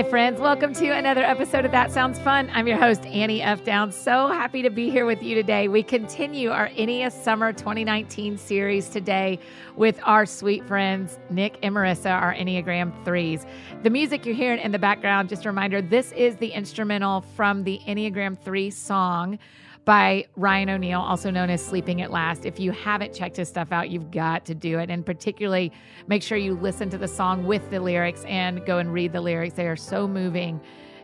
[0.00, 0.40] Hi, friends.
[0.40, 2.48] Welcome to another episode of That Sounds Fun.
[2.54, 3.62] I'm your host, Annie F.
[3.64, 3.94] Downs.
[3.94, 5.68] So happy to be here with you today.
[5.68, 9.38] We continue our Ennea's Summer 2019 series today
[9.76, 13.44] with our sweet friends, Nick and Marissa, our Enneagram threes.
[13.82, 17.64] The music you're hearing in the background, just a reminder this is the instrumental from
[17.64, 19.38] the Enneagram 3 song
[19.84, 22.44] by Ryan O'Neal, also known as Sleeping at Last.
[22.44, 24.90] If you haven't checked his stuff out, you've got to do it.
[24.90, 25.72] And particularly
[26.06, 29.20] make sure you listen to the song with the lyrics and go and read the
[29.20, 29.54] lyrics.
[29.54, 30.60] They are so moving.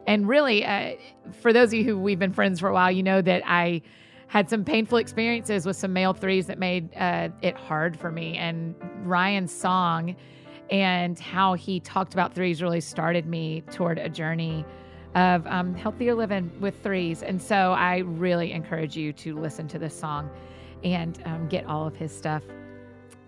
[0.07, 0.93] And really, uh,
[1.41, 3.83] for those of you who we've been friends for a while, you know that I
[4.29, 8.37] had some painful experiences with some male threes that made uh, it hard for me.
[8.37, 8.75] And
[9.05, 10.17] Ryan's song
[10.71, 14.65] and how he talked about threes really started me toward a journey
[15.17, 17.23] of um, healthier living with threes.
[17.23, 20.31] And so I really encourage you to listen to this song
[20.85, 22.43] and um, get all of his stuff.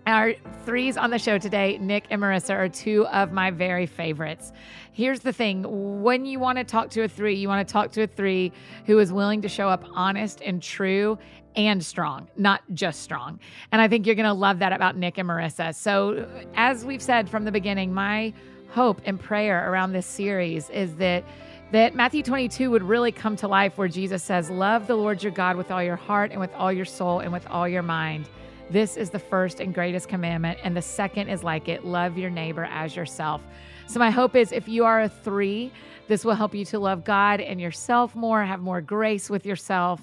[0.05, 0.33] Our
[0.65, 4.51] threes on the show today, Nick and Marissa, are two of my very favorites.
[4.91, 7.91] Here's the thing when you want to talk to a three, you want to talk
[7.93, 8.51] to a three
[8.85, 11.17] who is willing to show up honest and true
[11.55, 13.39] and strong, not just strong.
[13.71, 15.73] And I think you're going to love that about Nick and Marissa.
[15.75, 18.33] So, as we've said from the beginning, my
[18.69, 21.23] hope and prayer around this series is that
[21.71, 25.31] that Matthew 22 would really come to life where Jesus says, Love the Lord your
[25.31, 28.27] God with all your heart and with all your soul and with all your mind.
[28.71, 30.59] This is the first and greatest commandment.
[30.63, 33.43] And the second is like it love your neighbor as yourself.
[33.87, 35.71] So, my hope is if you are a three,
[36.07, 40.01] this will help you to love God and yourself more, have more grace with yourself.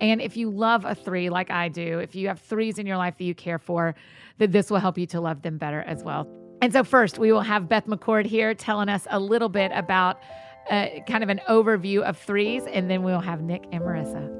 [0.00, 2.96] And if you love a three like I do, if you have threes in your
[2.96, 3.96] life that you care for,
[4.38, 6.28] that this will help you to love them better as well.
[6.62, 10.20] And so, first, we will have Beth McCord here telling us a little bit about
[10.70, 14.38] uh, kind of an overview of threes, and then we'll have Nick and Marissa.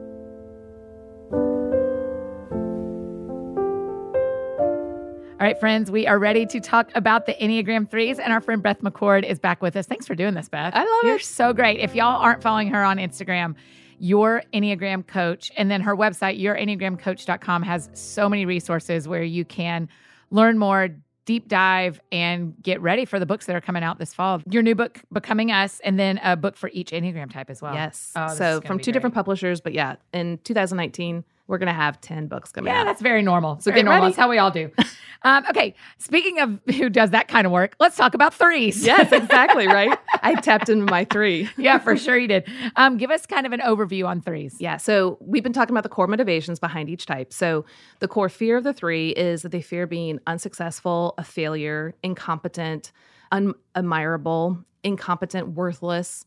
[5.41, 8.61] All right, friends, we are ready to talk about the Enneagram threes, and our friend
[8.61, 9.87] Beth McCord is back with us.
[9.87, 10.75] Thanks for doing this, Beth.
[10.75, 11.25] I love You're it.
[11.25, 11.79] so great.
[11.79, 13.55] If y'all aren't following her on Instagram,
[14.01, 19.89] your Enneagram coach, and then her website, yourenneagramcoach.com, has so many resources where you can
[20.33, 20.89] learn more,
[21.29, 24.41] deep dive and get ready for the books that are coming out this fall.
[24.51, 27.75] Your new book, Becoming Us, and then a book for each Enneagram type as well.
[27.75, 28.13] Yes.
[28.17, 28.95] Oh, so from two great.
[28.95, 32.75] different publishers, but yeah, in 2019, we're gonna have 10 books coming out.
[32.75, 32.85] Yeah, out.
[32.85, 33.59] that's very normal.
[33.61, 34.03] So very get normal.
[34.03, 34.13] ready.
[34.13, 34.71] That's how we all do.
[35.23, 38.85] um, okay, speaking of who does that kind of work, let's talk about threes.
[38.85, 39.99] yes, exactly, right?
[40.23, 41.49] I tapped into my three.
[41.57, 42.49] yeah, for sure you did.
[42.77, 44.57] Um, give us kind of an overview on threes.
[44.61, 47.33] Yeah, so we've been talking about the core motivations behind each type.
[47.33, 47.65] So
[48.01, 52.93] the core fear of the three is that they fear being unsuccessful, a failure, incompetent,
[53.33, 56.27] unadmirable, incompetent, worthless.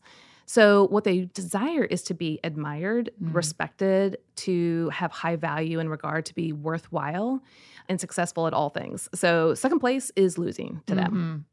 [0.52, 3.34] So what they desire is to be admired, Mm.
[3.34, 7.40] respected, to have high value in regard to be worthwhile
[7.88, 9.08] and successful at all things.
[9.14, 11.12] So second place is losing to them.
[11.14, 11.44] Mhm.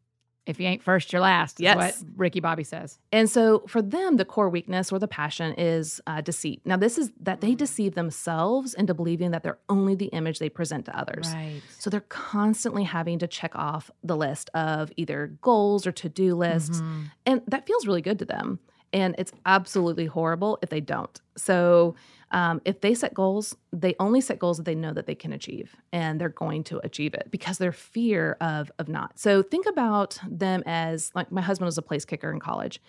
[0.45, 1.61] If you ain't first, you're last.
[1.61, 1.77] Yes.
[1.77, 2.99] what Ricky Bobby says.
[3.13, 6.59] And so for them, the core weakness or the passion is uh, deceit.
[6.65, 10.49] Now, this is that they deceive themselves into believing that they're only the image they
[10.49, 11.31] present to others.
[11.33, 11.61] Right.
[11.77, 16.35] So they're constantly having to check off the list of either goals or to do
[16.35, 16.81] lists.
[16.81, 17.11] Mhm.
[17.25, 18.59] And that feels really good to them.
[18.91, 21.19] And it's absolutely horrible if they don't.
[21.37, 21.95] So
[22.31, 25.31] um, if they set goals, they only set goals that they know that they can
[25.33, 29.17] achieve, and they're going to achieve it because their fear of of not.
[29.19, 32.81] So think about them as like my husband was a place kicker in college,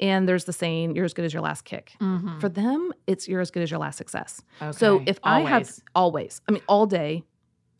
[0.00, 2.40] and there's the saying, "You're as good as your last kick." Mhm.
[2.40, 4.42] For them, it's you're as good as your last success.
[4.72, 5.04] So Okay.
[5.08, 5.82] if I have Always.
[5.94, 7.22] always, I mean, all day,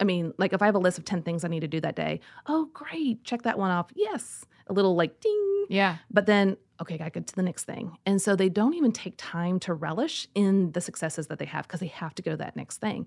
[0.00, 1.80] I mean, like if I have a list of 10 things I need to do
[1.80, 3.90] that day, oh, great, check that one off.
[3.96, 4.44] Yes.
[4.68, 5.66] A little like ding.
[5.68, 5.96] yeah.
[6.12, 7.96] But then, okay, I get to the next thing.
[8.06, 11.66] And so they don't even take time to relish in the successes that they have
[11.66, 13.06] because they have to go to that next thing.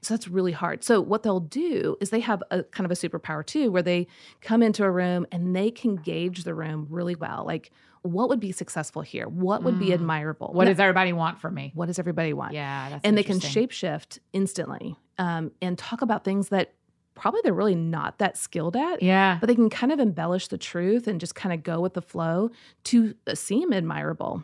[0.00, 0.82] So that's really hard.
[0.84, 4.06] So what they'll do is they have a kind of a superpower too, where they
[4.40, 7.44] come into a room and they can gauge the room really well.
[7.46, 7.70] Like,
[8.02, 9.28] what would be successful here?
[9.28, 9.94] What would be Mm.
[9.94, 10.52] admirable?
[10.54, 11.72] What does everybody want from me?
[11.74, 12.54] what does everybody want?
[12.54, 12.88] Yeah.
[12.88, 16.72] That's and they can shapeshift instantly um, and talk about things that
[17.20, 19.36] probably they're really not that skilled at Yeah.
[19.40, 22.02] but they can kind of embellish the truth and just kind of go with the
[22.02, 22.50] flow
[22.84, 24.42] to uh, seem admirable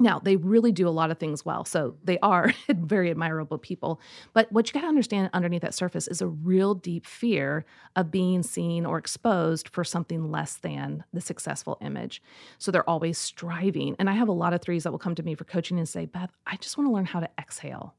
[0.00, 4.00] now they really do a lot of things well so they are very admirable people
[4.32, 7.64] but what you got to understand underneath that surface is a real deep fear
[7.96, 12.22] of being seen or exposed for something less than the successful image
[12.58, 15.22] so they're always striving and i have a lot of threes that will come to
[15.22, 17.94] me for coaching and say beth i just want to learn how to exhale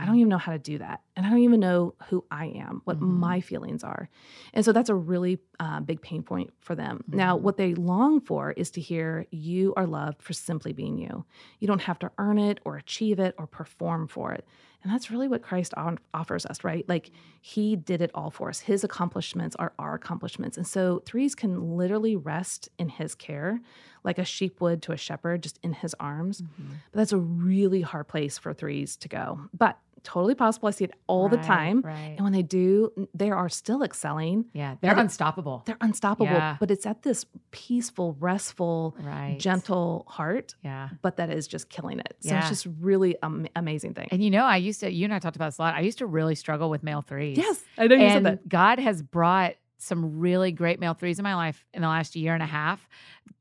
[0.00, 1.02] I don't even know how to do that.
[1.14, 3.18] And I don't even know who I am, what Mhm.
[3.18, 4.08] my feelings are.
[4.54, 7.04] And so that's a really uh, big pain point for them.
[7.06, 11.26] Now, what they long for is to hear you are loved for simply being you.
[11.58, 14.44] You don't have to earn it or achieve it or perform for it.
[14.82, 16.88] And that's really what Christ on- offers us, right?
[16.88, 17.10] Like
[17.40, 18.60] he did it all for us.
[18.60, 20.56] His accomplishments are our accomplishments.
[20.56, 23.60] And so threes can literally rest in his care,
[24.04, 26.42] like a sheep would to a shepherd, just in his arms.
[26.42, 26.72] Mm-hmm.
[26.92, 29.40] But that's a really hard place for threes to go.
[29.56, 30.66] But totally possible.
[30.66, 31.82] I see it all the time.
[31.82, 32.14] Right.
[32.16, 34.46] And when they do, they are still excelling.
[34.54, 34.76] Yeah.
[34.80, 35.62] They're unstoppable.
[35.66, 36.56] They're unstoppable, Yeah.
[36.58, 39.36] but it's at this peaceful, restful, Right.
[39.38, 40.88] gentle heart, Yeah.
[41.02, 42.16] but that is just killing it.
[42.20, 42.40] So Yeah.
[42.40, 44.08] it's just really am- amazing thing.
[44.10, 45.74] And you know, I used to, you and I talked about this a lot.
[45.74, 47.36] I used to really struggle with male threes.
[47.36, 48.48] yes, I know you and said that.
[48.48, 52.34] God has brought some really great male threes in my life in the last year
[52.34, 52.88] and a half,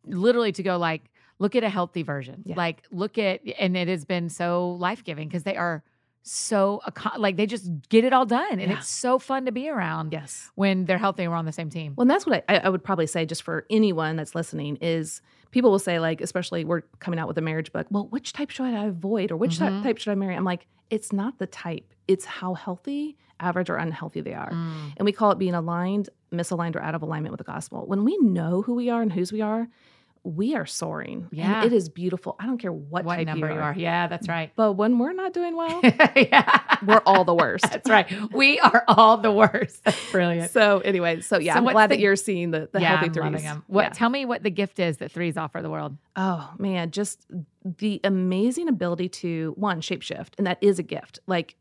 [0.05, 1.01] literally to go like,
[1.39, 2.43] look at a healthy version.
[2.45, 2.55] Yeah.
[2.55, 5.83] Like, look at, and it has been so life giving because they are
[6.21, 6.81] so,
[7.17, 8.59] like, they just get it all done.
[8.59, 8.77] And Yeah.
[8.77, 10.51] it's so fun to be around Yes.
[10.55, 11.93] when they're healthy and we're on the same team.
[11.95, 15.21] Well, and that's what I, I would probably say just for anyone that's listening is
[15.51, 18.49] people will say, like, especially we're coming out with a marriage book, well, which type
[18.49, 19.81] should I avoid or which Mhm.
[19.81, 20.35] type should I marry?
[20.35, 24.51] I'm like, it's not the type, it's how healthy, average, or unhealthy they are.
[24.51, 24.93] Mm.
[24.97, 27.85] And we call it being aligned, misaligned, or out of alignment with the gospel.
[27.85, 29.67] When we know who we are and whose we are,
[30.23, 31.27] we are soaring.
[31.31, 31.63] Yeah.
[31.63, 32.35] And it is beautiful.
[32.39, 33.73] I don't care what, What number you are.
[33.75, 34.51] Yeah, that's right.
[34.57, 35.79] But when we're not doing well,
[36.15, 36.59] yeah.
[36.85, 37.63] we're all the worst.
[37.71, 38.05] That's right.
[38.33, 39.81] We are all the worst.
[39.85, 40.51] That's brilliant.
[40.51, 43.05] So anyway, so yeah, So I'm glad the- that you're seeing the, the yeah, healthy
[43.05, 43.23] I'm threes.
[43.31, 43.63] loving 'em.
[43.67, 43.81] What?
[43.83, 43.89] Yeah.
[43.91, 45.95] Tell me what the gift is that threes offer the world.
[46.17, 47.25] Oh man, just
[47.63, 51.19] the amazing ability to one shapeshift, and that is a gift.
[51.27, 51.55] Like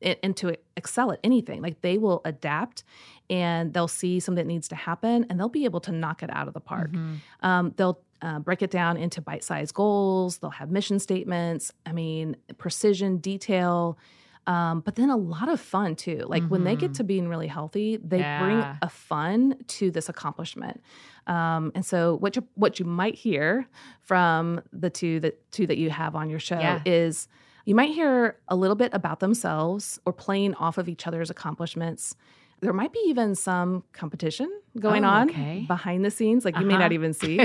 [0.00, 1.60] and to excel at anything.
[1.60, 2.84] Like they will adapt
[3.28, 6.30] and they'll see something that needs to happen and they'll be able to knock it
[6.32, 6.92] out of the park.
[6.92, 7.16] Mhm.
[7.42, 10.38] Um, they'll uh, break it down into bite sized goals.
[10.38, 11.72] They'll have mission statements.
[11.86, 13.96] I mean, precision, detail,
[14.48, 16.24] um, but then a lot of fun too.
[16.26, 16.96] Like when they get Mhm.
[16.96, 20.80] to being really healthy, they bring a fun to this accomplishment.
[21.26, 23.68] Um, and so, what you what you might hear
[24.00, 26.80] from the two that two that you have on your show Yeah.
[26.86, 27.28] is
[27.68, 32.16] you might hear a little bit about themselves or playing off of each other's accomplishments.
[32.60, 34.48] There might be even some competition
[34.80, 36.84] going Oh, on behind the scenes, like you may Uh-huh.
[36.84, 37.38] not even see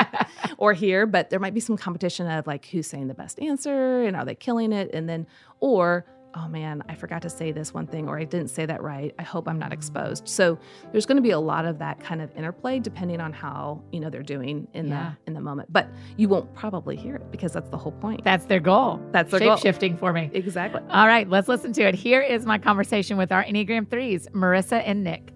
[0.58, 4.02] or hear, but there might be some competition of like who's saying the best answer
[4.02, 4.90] and are they killing it?
[4.92, 5.26] And then,
[5.60, 6.04] or,
[6.34, 9.14] oh man, I forgot to say this one thing or I didn't say that right.
[9.18, 10.26] I hope I'm not exposed.
[10.28, 10.58] So
[10.90, 14.00] there's going to be a lot of that kind of interplay depending on how, you
[14.00, 15.12] know, they're doing in Yeah.
[15.24, 15.70] the in the moment.
[15.72, 18.24] But you won't probably hear it because that's the whole point.
[18.24, 19.00] That's their goal.
[19.12, 19.56] That's their Shape goal.
[19.58, 20.30] shifting for me.
[20.32, 20.80] Exactly.
[20.90, 21.94] All right, let's listen to it.
[21.94, 25.32] Here is my conversation with our Enneagram threes, Marissa and Nick.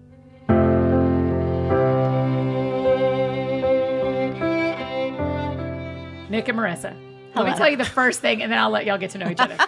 [6.29, 6.93] Nick and Marissa.
[7.35, 9.29] Let me tell you the first thing, and then I'll let y'all get to know
[9.29, 9.57] each other.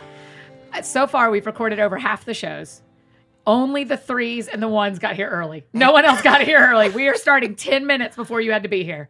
[0.83, 2.81] So far, we've recorded over half the shows.
[3.48, 5.63] Only the threes and the ones got here early.
[5.74, 6.89] No one else got here early.
[6.89, 9.10] We are starting 10 minutes before you had to be here.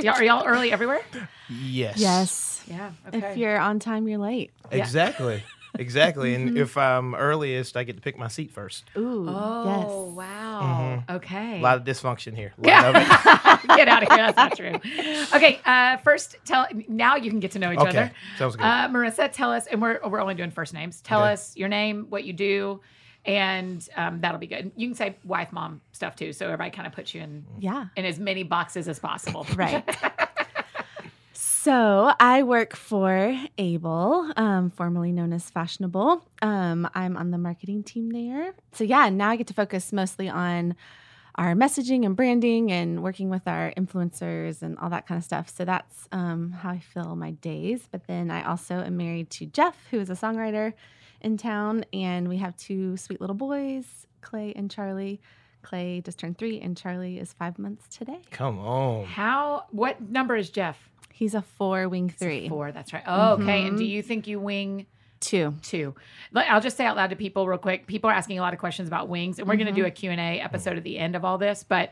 [0.00, 1.00] Y'all, are y'all early everywhere?
[1.48, 1.98] Yes.
[1.98, 2.64] Yes.
[2.66, 2.90] Yeah.
[3.12, 4.50] If you're on time, you're late.
[4.70, 4.78] Yeah.
[4.78, 5.42] Exactly.
[5.78, 6.34] Exactly.
[6.34, 8.84] and if I'm earliest, I get to pick my seat first.
[8.96, 9.26] Ooh.
[9.28, 9.64] Oh,
[10.08, 10.16] yes.
[10.16, 11.04] wow.
[11.10, 11.58] Okay.
[11.58, 12.52] A lot of dysfunction here.
[12.62, 13.68] A lot of it.
[13.76, 14.32] Get out of here.
[14.32, 14.80] That's not true.
[15.34, 15.60] Okay.
[15.64, 16.66] Uh, first, tell.
[16.88, 17.88] Now you can get to know each Okay.
[17.90, 18.10] other.
[18.38, 18.62] Sounds good.
[18.64, 21.00] Uh, Marissa, tell us, and we're we're only doing first names.
[21.02, 21.32] Tell Okay.
[21.32, 22.80] us your name, what you do,
[23.26, 24.72] and um, that'll be good.
[24.74, 27.86] You can say wife, mom stuff too, so everybody kind of puts you in Yeah.
[27.96, 29.46] in as many boxes as possible.
[29.54, 29.84] Right.
[31.62, 36.24] so I work for Able, um, formerly known as Fashionable.
[36.40, 38.54] Um, I'm on the marketing team there.
[38.72, 40.76] So yeah, now I get to focus mostly on
[41.34, 45.48] our messaging and branding and working with our influencers and all that kind of stuff.
[45.48, 47.88] So that's um, how I fill my days.
[47.90, 50.74] But then I also am married to Jeff, who is a songwriter
[51.20, 55.20] in town, and we have two sweet little boys, Clay and Charlie.
[55.62, 58.20] Clay just turned three, and Charlie is five months today.
[58.30, 59.04] Come on.
[59.06, 59.64] How?
[59.70, 60.87] What number is Jeff?
[61.18, 62.48] He's a four wing three.
[62.48, 62.70] Four.
[62.72, 63.02] That's right.
[63.06, 63.66] Oh, okay.
[63.66, 63.88] And do Mhm.
[63.88, 64.86] you think you wing?
[65.20, 65.54] Two.
[65.62, 65.96] two.
[66.30, 67.88] Like, I'll just say out loud to people real quick.
[67.88, 70.12] People are asking a lot of questions about wings, and we're going to do Mm-hmm.
[70.12, 71.64] a Q&A episode at the end of all this.
[71.68, 71.90] But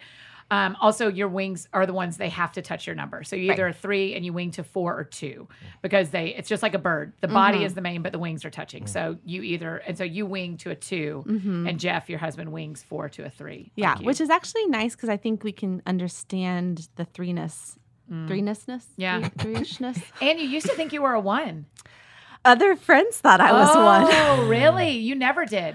[0.48, 3.24] um, also, your wings are the ones they have to touch your number.
[3.24, 5.48] So you either a three and you wing to four or two
[5.82, 6.28] because they.
[6.36, 7.14] It's just like a bird.
[7.20, 7.66] The body Mm-hmm.
[7.66, 8.86] is the main, but the wings are touching.
[8.86, 11.68] So you either and so you wing to a 2 Mhm.
[11.68, 13.72] and Jeff, your husband, wings four to a three.
[13.74, 17.76] Yeah, like which is actually nice because I think we can understand the threeness,
[18.10, 18.28] Mm.
[18.28, 19.28] threenessness, Yeah.
[19.28, 19.98] three, three-ishness.
[20.20, 21.66] And you used to think you were a one.
[22.44, 24.48] Other friends thought I was oh, one.
[24.48, 24.90] really?
[24.90, 25.74] You never did.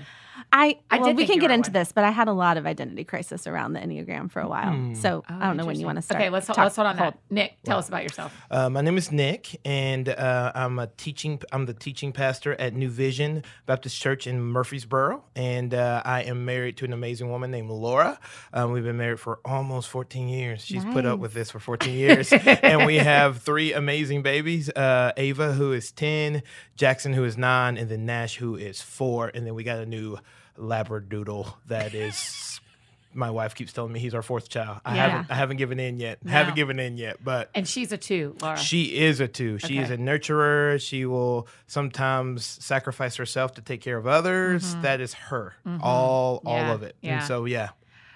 [0.54, 1.74] I, I well, did we can you get into one.
[1.74, 4.74] this, but I had a lot of identity crisis around the Enneagram for a while.
[4.74, 4.94] Hmm.
[4.96, 6.20] So Oh, I don't know when you want to start.
[6.20, 7.14] Okay, let's Talk- let's hold on hold.
[7.14, 7.20] that.
[7.30, 8.36] Nick, tell us about yourself.
[8.52, 11.40] Uh, my name is Nick, and uh, I'm a teaching.
[11.54, 16.44] I'm the teaching pastor at New Vision Baptist Church in Murfreesboro, and uh, I am
[16.44, 18.20] married to an amazing woman named Laura.
[18.54, 20.66] Um, we've been married for almost 14 years.
[20.66, 25.14] She's put up with this for 14 years, and we have three amazing babies: uh,
[25.16, 26.44] Ava, who is 10,
[26.76, 29.86] Jackson, who is nine, and then Nash, who is four, and then we got a
[29.86, 30.18] new
[30.58, 32.60] Labradoodle that is.
[33.14, 34.80] My wife keeps telling me he's our fourth child.
[34.86, 35.08] I Yeah.
[35.10, 35.32] haven't.
[35.32, 36.24] I haven't given in yet.
[36.24, 36.32] No.
[36.32, 38.58] Haven't given in yet, but And she's a two, Laura.
[38.58, 39.58] she is a two.
[39.60, 40.80] She is a nurturer.
[40.82, 44.76] She will sometimes sacrifice herself to take care of others.
[44.78, 45.56] That is her.
[45.82, 46.48] All all Mm-hmm.
[46.48, 46.96] Yeah, of it.
[47.02, 47.18] yeah.
[47.18, 47.70] And so yeah.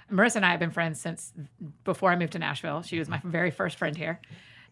[0.09, 1.33] Marissa and I have been friends since
[1.83, 2.81] before I moved to Nashville.
[2.83, 4.21] She was my very first friend here.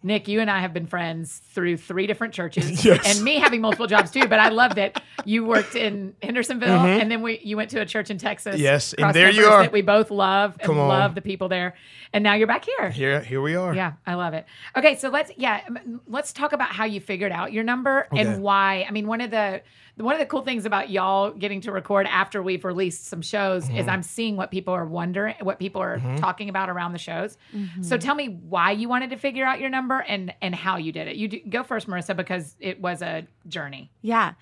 [0.06, 3.16] Nick, you and I have been friends through three different churches, Yes.
[3.16, 4.28] and me having multiple jobs too.
[4.28, 7.86] But I love that you worked in Hendersonville, and then we you went to a
[7.86, 8.56] church in Texas.
[8.56, 8.64] Mm-hmm.
[8.64, 9.64] Yes, and there you are.
[9.64, 10.90] That we both love and Come on.
[10.90, 11.76] love the people there,
[12.12, 12.90] and now you're back here.
[12.90, 13.74] Here here we are.
[13.74, 14.46] Yeah, I love it.
[14.76, 15.62] Okay, so let's yeah,
[16.08, 18.22] let's talk about how you figured out your number Okay.
[18.22, 18.86] and why.
[18.88, 19.62] I mean, one of the
[19.98, 23.66] one of the cool things about y'all getting to record after we've released some shows
[23.66, 23.78] Mm-hmm.
[23.78, 27.38] is I'm seeing what people are wondering, what people are talking about around the shows.
[27.82, 30.92] So tell me why you wanted to figure out your number and and how you
[30.92, 31.16] did it.
[31.16, 33.92] You do, go first, Marissa, because it was a journey.
[34.02, 34.34] Yeah.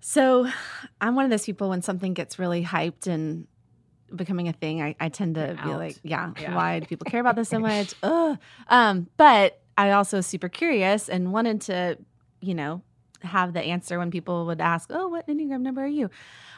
[0.00, 0.48] So
[1.00, 3.46] I'm one of those people when something gets really hyped and
[4.14, 6.54] becoming a thing, I, I tend to be like, yeah, Yeah.
[6.54, 7.94] why do people care about this so much?
[8.02, 8.38] Ugh.
[8.68, 11.98] Um, but I also was super curious and wanted to,
[12.40, 12.82] you know,
[13.22, 16.10] have the answer when people would ask, oh, what Enneagram number are you?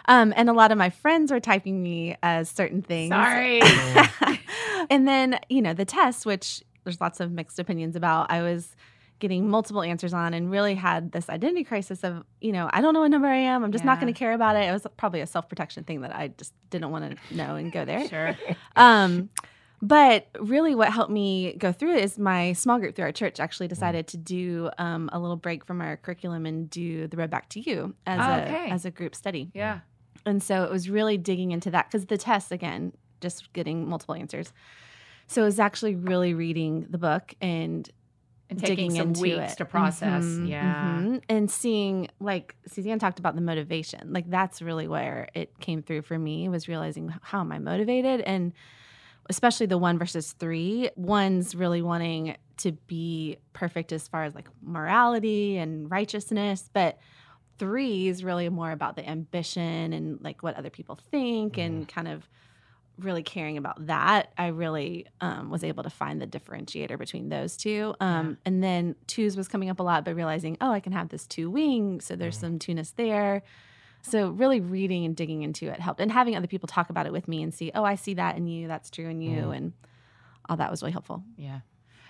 [0.07, 3.11] Um, and a lot of my friends were typing me as certain things.
[3.11, 3.61] Sorry.
[4.91, 8.77] and then, you know, the test, which there's lots of mixed opinions about, I was
[9.21, 12.93] getting multiple answers on and really had this identity crisis of, you know, I don't
[12.93, 13.65] know what number I am.
[13.65, 14.69] I'm just not going to care about it.
[14.69, 17.73] It was probably a self protection thing that I just didn't want to know and
[17.73, 18.07] go there.
[18.11, 18.37] sure.
[18.77, 19.31] Um,
[19.87, 23.39] but really, what helped me go through it is my small group through our church
[23.39, 27.29] actually decided to do um, a little break from our curriculum and do the road
[27.29, 28.71] back to you as Oh, a okay.
[28.71, 29.51] as a group study.
[29.55, 29.81] Yeah.
[30.25, 34.15] And so it was really digging into that because the test, again, just getting multiple
[34.15, 34.55] answers.
[35.27, 37.89] So it was actually really reading the book and
[38.49, 39.57] And taking digging some into weeks it.
[39.59, 40.25] to process.
[40.25, 40.99] Mhm, yeah.
[41.03, 41.23] mhm.
[41.29, 44.15] And seeing, like Suzanne talked about the motivation.
[44.15, 48.23] Like that's really where it came through for me was realizing how am I motivated?
[48.23, 48.55] And
[49.31, 50.91] especially the one versus three.
[50.97, 56.99] One's really wanting to be perfect as far as like morality and righteousness, but
[57.59, 62.09] three is really more about the ambition and like what other people think and kind
[62.09, 62.29] of
[62.99, 64.33] really caring about that.
[64.39, 67.95] I really um, was able to find the differentiator between those two.
[68.01, 71.09] Um, and then twos was coming up a lot but realizing oh i can have
[71.09, 73.43] this two wing so there's some two-ness there
[74.05, 77.13] so really reading and digging into it helped and having other people talk about it
[77.13, 79.73] with me and see oh i see that in you that's true in you and
[80.49, 81.61] all that was really helpful Yeah.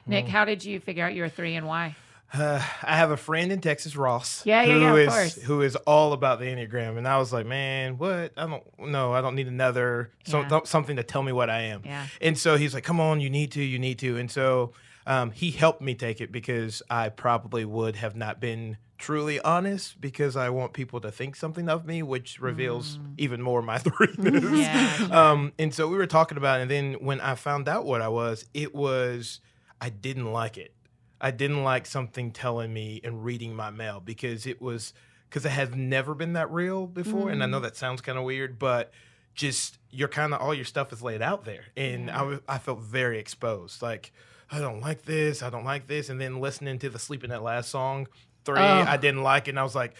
[0.06, 1.96] Nick, how did you figure out your three and why?
[2.30, 4.44] Uh, I have a friend in Texas, Ross.
[4.44, 5.34] Yeah, yeah, who yeah, of is- course.
[5.42, 8.32] who is all about the Enneagram, and I was like, man, what?
[8.36, 9.14] I don't know.
[9.14, 10.60] I don't need another so, Yeah.
[10.64, 11.82] something to tell me what I am.
[11.86, 12.06] Yeah.
[12.20, 14.18] And so he's like, come on, you need to, you need to.
[14.18, 14.72] And so
[15.06, 20.00] um, he helped me take it because I probably would have not been truly honest
[20.00, 24.40] because I want people to think something of me, which reveals even more my threeness.
[24.40, 24.58] Mm.
[24.58, 26.62] Yeah, Um, and so we were talking about it.
[26.62, 29.40] And then when I found out what I was, it was,
[29.80, 30.74] I didn't like it.
[31.20, 34.92] I didn't like something telling me and reading my mail because it was,
[35.28, 37.30] because it has never been that real before.
[37.30, 38.92] And I know that sounds kind of weird, but
[39.34, 42.58] just you're kind of all your stuff is laid out there and I was I
[42.58, 44.12] felt very exposed like
[44.50, 47.42] i don't like this i don't like this and then listening to the sleeping at
[47.42, 48.06] last song
[48.44, 48.84] three oh.
[48.86, 49.94] i didn't like it and i was like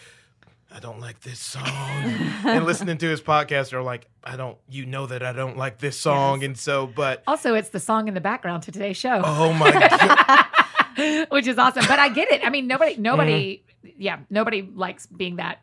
[0.75, 1.65] i don't like this song
[2.45, 5.79] and listening to his podcast are like i don't you know that i don't like
[5.79, 9.23] this song and so but Also, it's the song in the background to today's show,
[9.25, 11.85] oh my god which is awesome.
[11.89, 12.47] But I get it.
[12.47, 13.03] I mean, nobody, mm-hmm.
[13.03, 13.65] nobody,
[13.99, 15.59] yeah, nobody likes being that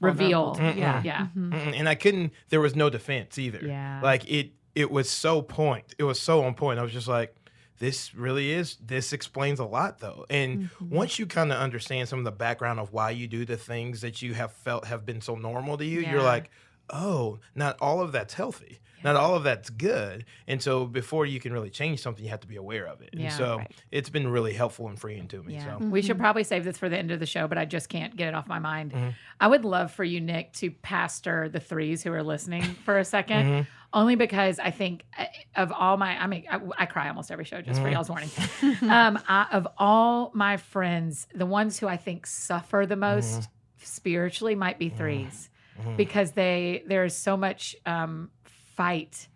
[0.00, 0.58] revealed.
[0.58, 0.78] Vulnerable.
[0.80, 1.26] Yeah, Yeah.
[1.34, 1.42] yeah.
[1.42, 1.78] Mm-mm.
[1.78, 4.00] and i couldn't there was no defense either Yeah.
[4.02, 7.34] like it it was so point it was so on point i was just like
[7.78, 10.24] this really is this explains a lot though.
[10.30, 10.94] And Mm-hmm.
[10.94, 14.00] once you kind of understand some of the background of why you do the things
[14.00, 16.50] that you have felt have been so normal to you you're like
[16.90, 21.40] oh not all of that's healthy not all of that's good and so before you
[21.40, 23.70] can really change something you have to be aware of it and Yeah, so right.
[23.90, 25.78] it's been really helpful and freeing to me Yeah.
[25.78, 27.88] so We should probably save this for the end of the show, but I just
[27.88, 28.92] can't get it off my mind.
[28.92, 29.10] Mm-hmm.
[29.40, 33.02] I would love for you, Nick, to pastor the threes who are listening for a
[33.02, 33.60] 2nd Mm-hmm.
[33.92, 35.24] only because I think uh,
[35.56, 37.92] of all my, I mean, I, I cry almost every show just for Mm-hmm.
[37.94, 38.30] y'all's warning.
[38.90, 43.84] um, I, of all my friends, the ones who I think suffer the most Mm-hmm.
[43.84, 45.50] spiritually might be threes.
[45.80, 45.96] Mhm.
[45.98, 48.30] because they there's so much um,
[48.76, 49.28] fight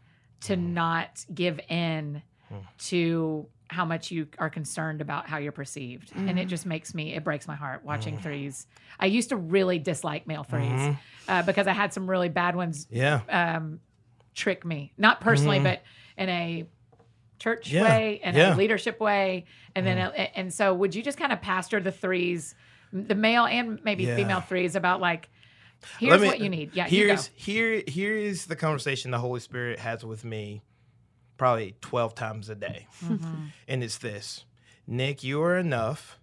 [0.42, 2.66] to not give in Mm.
[2.78, 6.50] to how much you are concerned about how you're perceived, and it Mhm.
[6.50, 8.23] just makes me it breaks my heart watching Mm.
[8.23, 8.66] threes.
[8.99, 10.99] I used to really dislike male 3s Mhm.
[11.28, 13.20] uh, because I had some really bad ones Yeah.
[13.28, 13.78] um,
[14.35, 15.62] trick me, not personally, Mhm.
[15.64, 15.82] but
[16.16, 16.66] in a
[17.38, 18.47] church Yeah, way and yeah.
[18.47, 18.54] Mm-hmm.
[18.54, 19.44] a leadership way.
[19.76, 22.56] And then, uh, and so would you just kind of pastor the threes,
[22.92, 24.16] the male and maybe Yeah.
[24.16, 25.28] female threes about like,
[25.99, 26.71] here's me- what you need.
[26.75, 30.63] Yeah, you here's here here is the conversation the Holy Spirit has with me
[31.37, 32.87] probably 12 times a day.
[33.03, 33.51] Mhm.
[33.67, 34.45] And it's this.
[34.87, 36.17] Nick, you are enough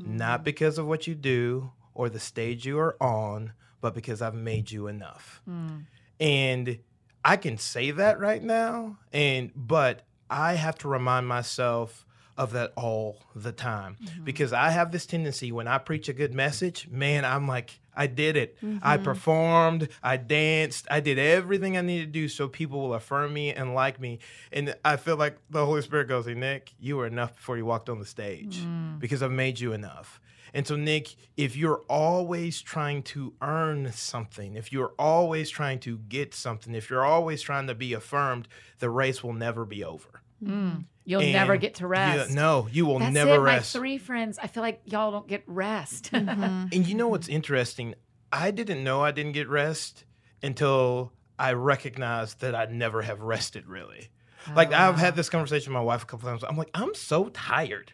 [0.00, 0.16] Mm-hmm.
[0.16, 3.52] not because of what you do or the stage you are on,
[3.82, 5.42] but because I've made you enough.
[5.46, 5.84] Mm.
[6.18, 6.78] And
[7.22, 12.06] I can say that right now and but I have to remind myself
[12.38, 14.24] of that all the time Mm-hmm.
[14.24, 18.06] because I have this tendency when I preach a good message, man, I'm like I
[18.06, 18.56] did it.
[18.82, 19.04] I Mm-hmm.
[19.04, 23.52] performed, I danced, I did everything I needed to do so people will affirm me
[23.52, 24.18] and like me.
[24.52, 27.64] And I feel like the Holy Spirit goes, "Hey Nick, you were enough before you
[27.66, 28.98] walked on the stage Mm.
[29.00, 30.20] because I've made you enough."
[30.52, 35.98] And so, Nick, if you're always trying to earn something, if you're always trying to
[35.98, 38.48] get something, if you're always trying to be affirmed,
[38.80, 40.22] the race will never be over.
[40.44, 40.86] Mm.
[41.10, 42.30] You'll And never get to you- rest.
[42.30, 43.38] no, you will That's never it.
[43.40, 43.74] rest.
[43.74, 46.12] My three friends, I feel like y'all don't get rest.
[46.12, 46.72] Mhm.
[46.72, 47.94] And you know what's interesting?
[48.32, 50.04] I didn't know I didn't get rest
[50.42, 54.10] until I recognized that I never have rested really.
[54.54, 56.44] Like I've had this conversation with my wife a couple times.
[56.44, 57.92] I'm like, I'm so tired.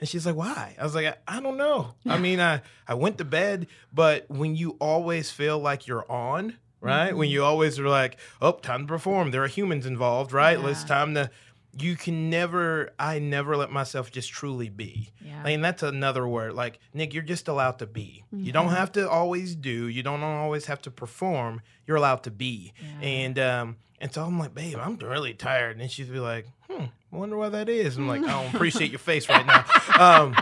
[0.00, 0.76] And she's like, why?
[0.78, 1.94] I was like, I, I don't know.
[2.06, 6.54] I mean, I, I went to bed, but when you always feel like you're on,
[6.80, 7.16] right?
[7.16, 9.32] When you always are like, oh, time to perform.
[9.32, 10.56] There are humans involved, right?
[10.66, 10.86] It's Yeah.
[10.86, 11.30] time to,
[11.76, 15.10] you can never, I never let myself just truly be.
[15.24, 15.40] yeah.
[15.42, 16.54] I mean, that's another word.
[16.54, 18.24] Like, Nick, you're just allowed to be.
[18.32, 19.86] You don't have to always do.
[19.88, 21.60] You don't always have to perform.
[21.86, 22.72] You're allowed to be.
[22.80, 23.06] Yeah.
[23.06, 25.72] And um, and so I'm like, babe, I'm really tired.
[25.72, 27.96] And then she'd be like, hmm, I wonder why that is.
[27.96, 29.64] I'm like, I don't appreciate your face right now.
[29.98, 30.36] Um,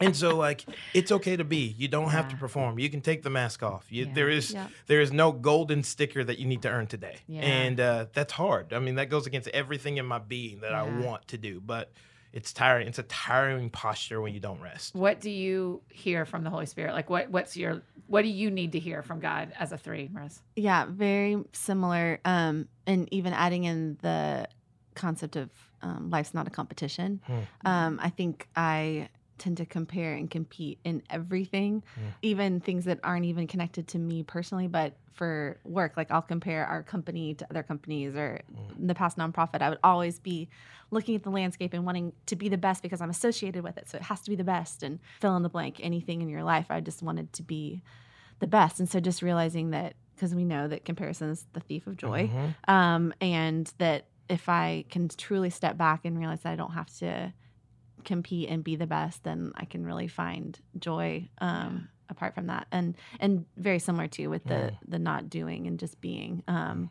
[0.00, 1.74] and so like, it's okay to be.
[1.78, 2.78] You don't have to perform.
[2.78, 3.86] You can take the mask off.
[3.90, 4.12] You, Yeah.
[4.14, 4.68] There is Yeah.
[4.86, 7.16] there is no golden sticker that you need to earn today.
[7.28, 7.40] Yeah.
[7.42, 8.72] And uh, that's hard.
[8.72, 11.60] I mean, that goes against everything in my being that I want to do.
[11.60, 11.92] But
[12.32, 12.86] it's tiring.
[12.88, 14.94] It's a tiring posture when you don't rest.
[14.94, 16.92] what do you hear from the Holy Spirit?
[16.92, 20.08] Like, what what's your what do you need to hear from God as a three,
[20.12, 20.42] Maris?
[20.54, 22.20] Yeah, very similar.
[22.24, 24.48] Um, and even adding in the
[24.94, 25.50] concept of
[25.82, 27.20] um, life's not a competition.
[27.26, 27.38] Hmm.
[27.64, 32.08] Um, I think I tend to compare and compete in everything, Hmm.
[32.22, 35.96] even things that aren't even connected to me personally, but for work.
[35.96, 38.40] Like I'll compare our company to other companies or
[38.78, 39.62] in the past nonprofit.
[39.62, 40.48] I would always be
[40.90, 43.88] looking at the landscape and wanting to be the best because I'm associated with it.
[43.88, 45.80] So it has to be the best and fill in the blank.
[45.82, 47.82] Anything in your life, I just wanted to be
[48.40, 48.78] the best.
[48.78, 52.28] And so just realizing that because we know that comparison is the thief of joy,
[52.28, 52.54] Mhm.
[52.72, 56.90] um, and that if I can truly step back and realize that I don't have
[56.98, 57.32] to
[58.06, 62.66] compete and be the best, then I can really find joy um, apart from that.
[62.72, 64.78] And and very similar too with the Mm.
[64.88, 66.42] the not doing and just being.
[66.48, 66.88] Um,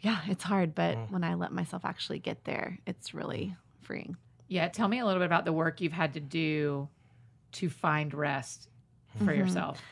[0.00, 1.10] yeah, it's hard, but Mm.
[1.10, 4.16] when I let myself actually get there, it's really freeing.
[4.46, 6.88] Yeah, tell me a little bit about the work you've had to do
[7.52, 8.68] to find rest
[9.18, 9.38] for Mhm.
[9.38, 9.82] yourself.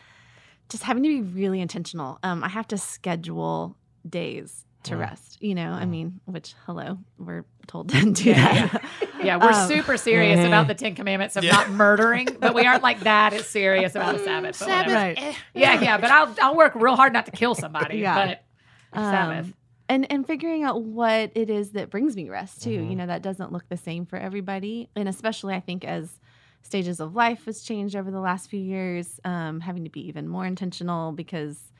[0.69, 2.19] just having to be really intentional.
[2.25, 3.77] Um, I have to schedule
[4.09, 5.01] days to Mm.
[5.01, 5.38] rest.
[5.42, 5.88] You know, I Mm.
[5.90, 8.85] mean, which hello, we're told to do Yeah, that.
[9.22, 11.53] Yeah, we're Um, super serious about the Ten Commandments of Yeah.
[11.53, 14.59] not murdering, but we aren't like that as serious about the Sabbath.
[14.59, 14.94] but whatever.
[14.94, 15.18] Right.
[15.55, 17.99] Yeah, yeah, but I'll I'll work real hard not to kill somebody.
[18.07, 18.14] Yeah.
[18.27, 18.44] But
[18.94, 19.46] Sabbath.
[19.46, 19.55] Um,
[19.88, 22.81] and and figuring out what it is that brings me rest too.
[22.81, 22.90] Mhm.
[22.90, 26.18] You know, that doesn't look the same for everybody, and especially I think as
[26.62, 30.27] stages of life has changed over the last few years, um, having to be even
[30.27, 31.70] more intentional because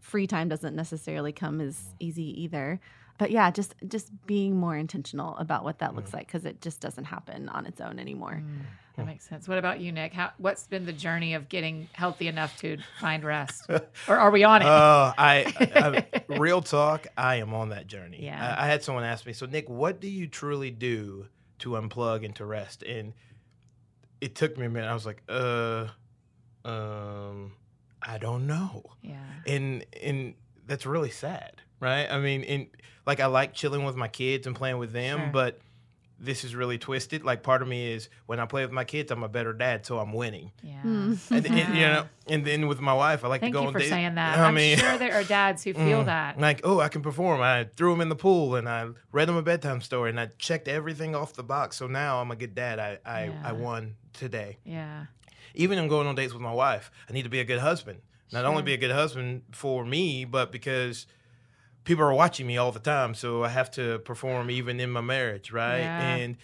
[0.00, 2.80] free time doesn't necessarily come as easy either.
[3.18, 6.80] But yeah, just just being more intentional about what that looks like because it just
[6.80, 8.42] doesn't happen on its own anymore.
[8.42, 8.62] Mm,
[8.96, 9.46] that makes sense.
[9.46, 10.14] What about you, Nick?
[10.14, 13.68] How, what's been the journey of getting healthy enough to find rest,
[14.08, 14.64] or are we on it?
[14.64, 17.08] Oh, I, I real talk.
[17.14, 18.24] I am on that journey.
[18.24, 18.56] Yeah.
[18.58, 21.26] I, I had someone ask me, so Nick, what do you truly do
[21.58, 22.82] to unplug and to rest?
[22.82, 23.12] And
[24.22, 24.88] it took me a minute.
[24.88, 25.88] I was like, uh,
[26.64, 27.52] um,
[28.02, 28.82] I don't know.
[29.02, 30.34] yeah, And and
[30.66, 32.10] that's really sad, right?
[32.10, 32.66] I mean, and
[33.06, 35.30] like I like chilling with my kids and playing with them, Sure.
[35.32, 35.60] but
[36.22, 37.24] this is really twisted.
[37.24, 39.86] Like part of me is when I play with my kids, I'm a better dad,
[39.86, 40.52] so I'm winning.
[40.62, 40.82] yeah.
[40.84, 41.18] Mm.
[41.30, 43.66] And, and, you know, and then with my wife, I like Thank to go you
[43.68, 43.90] on for dates.
[43.90, 44.38] saying that.
[44.38, 46.06] I I'm mean, sure there are dads who feel Mm.
[46.06, 46.38] that.
[46.38, 47.40] like, oh, I can perform.
[47.40, 50.28] I threw him in the pool and I read him a bedtime story and I
[50.38, 51.76] checked everything off the box.
[51.78, 52.78] So now I'm a good dad.
[52.78, 53.42] I I, Yeah.
[53.42, 54.58] I won today.
[54.64, 55.06] Yeah,
[55.54, 58.00] Even in going on dates with my wife, I need to be a good husband.
[58.32, 61.06] Not only be a good husband for me, but because
[61.84, 65.00] people are watching me all the time, so I have to perform even in my
[65.00, 65.80] marriage, right?
[65.80, 66.14] Yeah.
[66.16, 66.36] And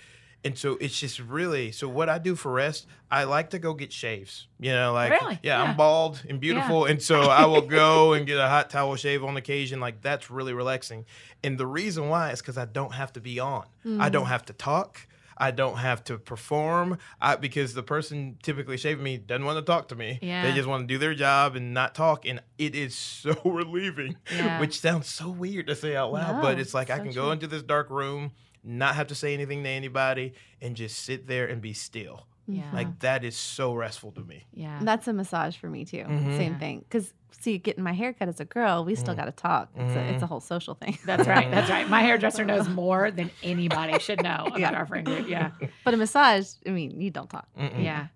[0.44, 3.74] and so it's just really so what I do for rest, I like to go
[3.74, 4.46] get shaves.
[4.58, 5.38] You know, like Really?
[5.42, 5.70] yeah, Yeah.
[5.70, 9.24] I'm bald and beautiful, and so I will go and get a hot towel shave
[9.24, 9.80] on occasion.
[9.80, 11.04] Like that's really relaxing.
[11.42, 13.66] And the reason why is because I don't have to be on.
[14.00, 14.28] I don't mm.
[14.28, 15.06] have to talk.
[15.38, 19.62] I don't have to perform I, because the person typically shaving me doesn't want to
[19.62, 20.18] talk to me.
[20.22, 20.42] Yeah.
[20.42, 22.26] They just want to do their job and not talk.
[22.26, 24.58] And it is so relieving, Yeah.
[24.60, 27.14] which sounds so weird to say out loud, but it's like I can true.
[27.14, 28.32] go into this dark room,
[28.64, 32.26] not have to say anything to anybody, and just sit there and be still.
[32.48, 32.70] Yeah.
[32.72, 34.46] Like that is so restful to me.
[34.52, 34.78] yeah.
[34.78, 36.04] And that's a massage for me too.
[36.04, 36.36] Mhm.
[36.36, 36.80] Same thing.
[36.80, 39.18] Because see, getting my hair cut as a girl, we still Mhm.
[39.18, 39.68] got to talk.
[39.76, 40.96] It's, a, it's a whole social thing.
[41.04, 41.50] That's right.
[41.50, 41.88] That's right.
[41.88, 44.70] My hairdresser knows more than anybody should know about Yeah.
[44.72, 45.28] our friend group.
[45.28, 45.50] Yeah.
[45.84, 47.48] but a massage, I mean, you don't talk.
[47.58, 47.82] Mm-mm.
[47.82, 48.06] Yeah.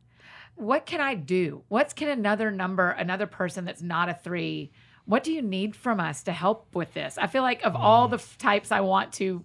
[0.57, 1.63] What can I do?
[1.69, 4.71] What can another number, another person that's not a three,
[5.07, 7.19] what do you need from us to help with this?
[7.19, 9.45] I feel like of all the f- types I want to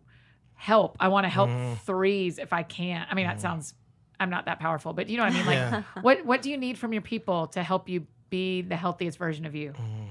[0.54, 1.78] help, I want to help Mhm.
[1.80, 3.06] threes if I can.
[3.10, 3.74] I mean, that sounds,
[4.20, 5.46] I'm not that powerful, but you know what I mean?
[5.46, 5.84] Like, Yeah.
[6.02, 9.46] what, what do you need from your people to help you be the healthiest version
[9.46, 9.74] of you?
[9.74, 10.10] Mm.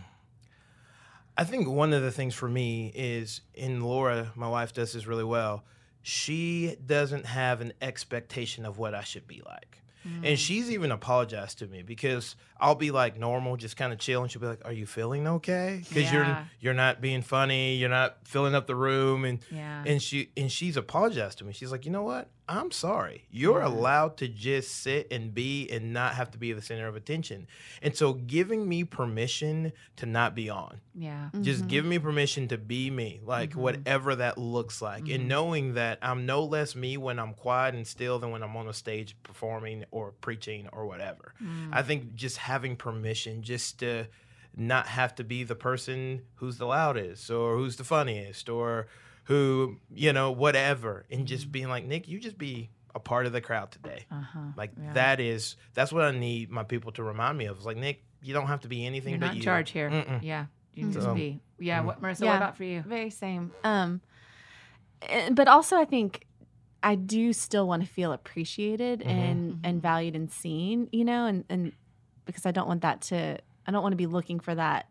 [1.37, 5.07] I think one of the things for me is, and Laura, my wife, does this
[5.07, 5.65] really well.
[6.03, 9.81] She doesn't have an expectation of what I should be like.
[10.23, 14.21] And she's even apologized to me because I'll be like normal, just kind of chill,
[14.21, 15.79] and she'll be like, "Are you feeling okay?
[15.89, 16.13] Because Yeah.
[16.13, 19.83] you're you're not being funny, you're not filling up the room." And Yeah.
[19.87, 21.55] and she and she's apologized to me.
[21.55, 22.29] She's like, "You know what?
[22.49, 23.25] I'm sorry.
[23.31, 23.69] You're Yeah.
[23.69, 27.47] allowed to just sit and be and not have to be the center of attention."
[27.81, 31.31] And so, giving me permission to not be on, yeah.
[31.41, 31.69] just Mhm.
[31.69, 33.57] give me permission to be me, like Mhm.
[33.57, 35.15] whatever that looks like, Mhm.
[35.15, 38.57] and knowing that I'm no less me when I'm quiet and still than when I'm
[38.57, 41.35] on a stage performing or preaching or whatever.
[41.43, 41.71] Mm.
[41.73, 44.07] I think just having permission, just to
[44.57, 48.87] not have to be the person who's the loudest or who's the funniest or
[49.25, 53.33] who you know whatever, and just being like Nick, you just be a part of
[53.33, 54.05] the crowd today.
[54.11, 54.39] uh-huh.
[54.57, 54.93] Like Yeah.
[54.93, 57.57] that is that's what I need my people to remind me of.
[57.57, 59.43] It's like Nick, you don't have to be anything You're but not in you.
[59.45, 59.91] charge here.
[59.91, 60.21] Mm-mm.
[60.23, 60.47] Yeah.
[60.75, 61.41] You can just be.
[61.59, 61.83] Yeah.
[61.83, 61.87] mm.
[61.87, 62.83] What, Marissa, what about for you?
[62.83, 63.53] Very same.
[63.65, 64.01] Um,
[65.03, 66.27] eh, but also I think
[66.83, 69.07] I do still want to feel appreciated Mhm.
[69.09, 71.73] and and valued and seen, you know, and and
[72.27, 74.87] because I don't want that to I don't want to be looking for that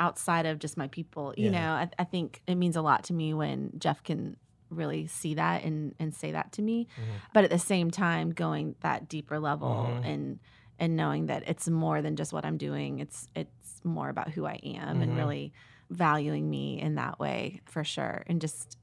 [0.00, 1.32] outside of just my people.
[1.36, 1.60] You Yeah.
[1.60, 4.36] know, I, I think it means a lot to me when Jeff can
[4.70, 6.86] really see that and and say that to me.
[6.98, 7.04] Mhm.
[7.34, 10.04] But at the same time, going that deeper level Mhm.
[10.04, 10.40] and
[10.78, 12.98] and knowing that it's more than just what I'm doing.
[13.00, 15.16] It's it's more about who I am and Mhm.
[15.16, 15.52] really
[15.90, 18.78] valuing me in that way for sure, and just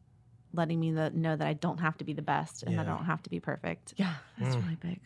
[0.53, 2.89] letting me the, know that I don't have to be the best and that I
[2.89, 3.93] don't have to be perfect.
[3.97, 4.63] Yeah, that's Mm.
[4.63, 4.99] really big.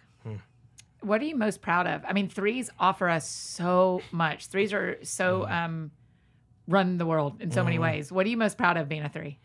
[1.02, 2.04] What are you most proud of?
[2.06, 4.47] I mean, threes offer us so much.
[4.47, 5.89] Threes are so um,
[6.72, 7.82] run the world in so many Mhm.
[7.82, 8.12] ways.
[8.12, 9.38] What are you most proud of being a three?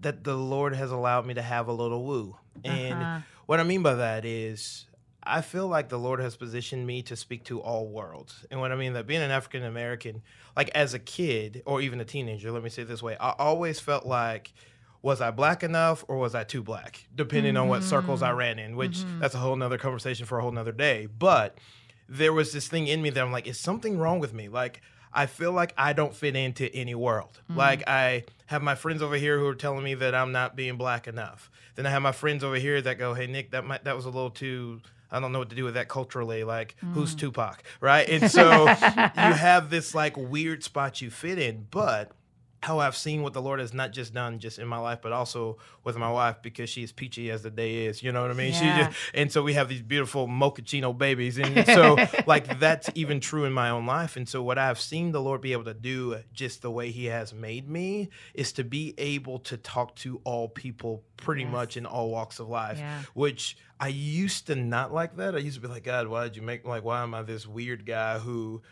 [0.00, 2.36] That the Lord has allowed me to have a little woo.
[2.64, 3.18] And Uh-huh.
[3.46, 4.86] what I mean by that is
[5.22, 8.44] I feel like the Lord has positioned me to speak to all worlds.
[8.50, 10.22] And what I mean that being an African American,
[10.56, 13.30] like as a kid or even a teenager, let me say it this way, I
[13.38, 14.52] always felt like
[15.02, 17.06] was I black enough or was I too black?
[17.14, 19.18] Depending on what circles I ran in, which Mhm.
[19.18, 21.06] that's a whole nother conversation for a whole nother day.
[21.06, 21.58] But
[22.08, 24.48] there was this thing in me that I'm like, is something wrong with me?
[24.48, 24.80] Like
[25.16, 27.40] I feel like I don't fit into any world.
[27.50, 27.56] Mhm.
[27.56, 30.76] Like I have my friends over here who are telling me that I'm not being
[30.76, 31.50] black enough.
[31.74, 34.04] Then I have my friends over here that go, "Hey Nick, that might that was
[34.04, 36.42] a little too I don't know what to do with that culturally.
[36.44, 37.18] Like, who's Mm.
[37.20, 42.12] Tupac, right?" And so you have this like weird spot you fit in, but
[42.66, 45.12] how I've seen what the Lord has not just done just in my life, but
[45.12, 48.02] also with my wife because she is peachy as the day is.
[48.02, 48.52] You know what I mean?
[48.52, 48.86] She Yeah.
[48.88, 53.44] just, and so we have these beautiful mochaccino babies, and so like that's even true
[53.44, 54.16] in my own life.
[54.16, 57.04] And so what I've seen the Lord be able to do, just the way He
[57.04, 61.52] has made me, is to be able to talk to all people pretty Yes.
[61.52, 63.02] much in all walks of life Yeah.
[63.14, 65.34] which I used to not like that.
[65.34, 67.46] I used to be like, God, why did you make like why am I this
[67.46, 68.62] weird guy who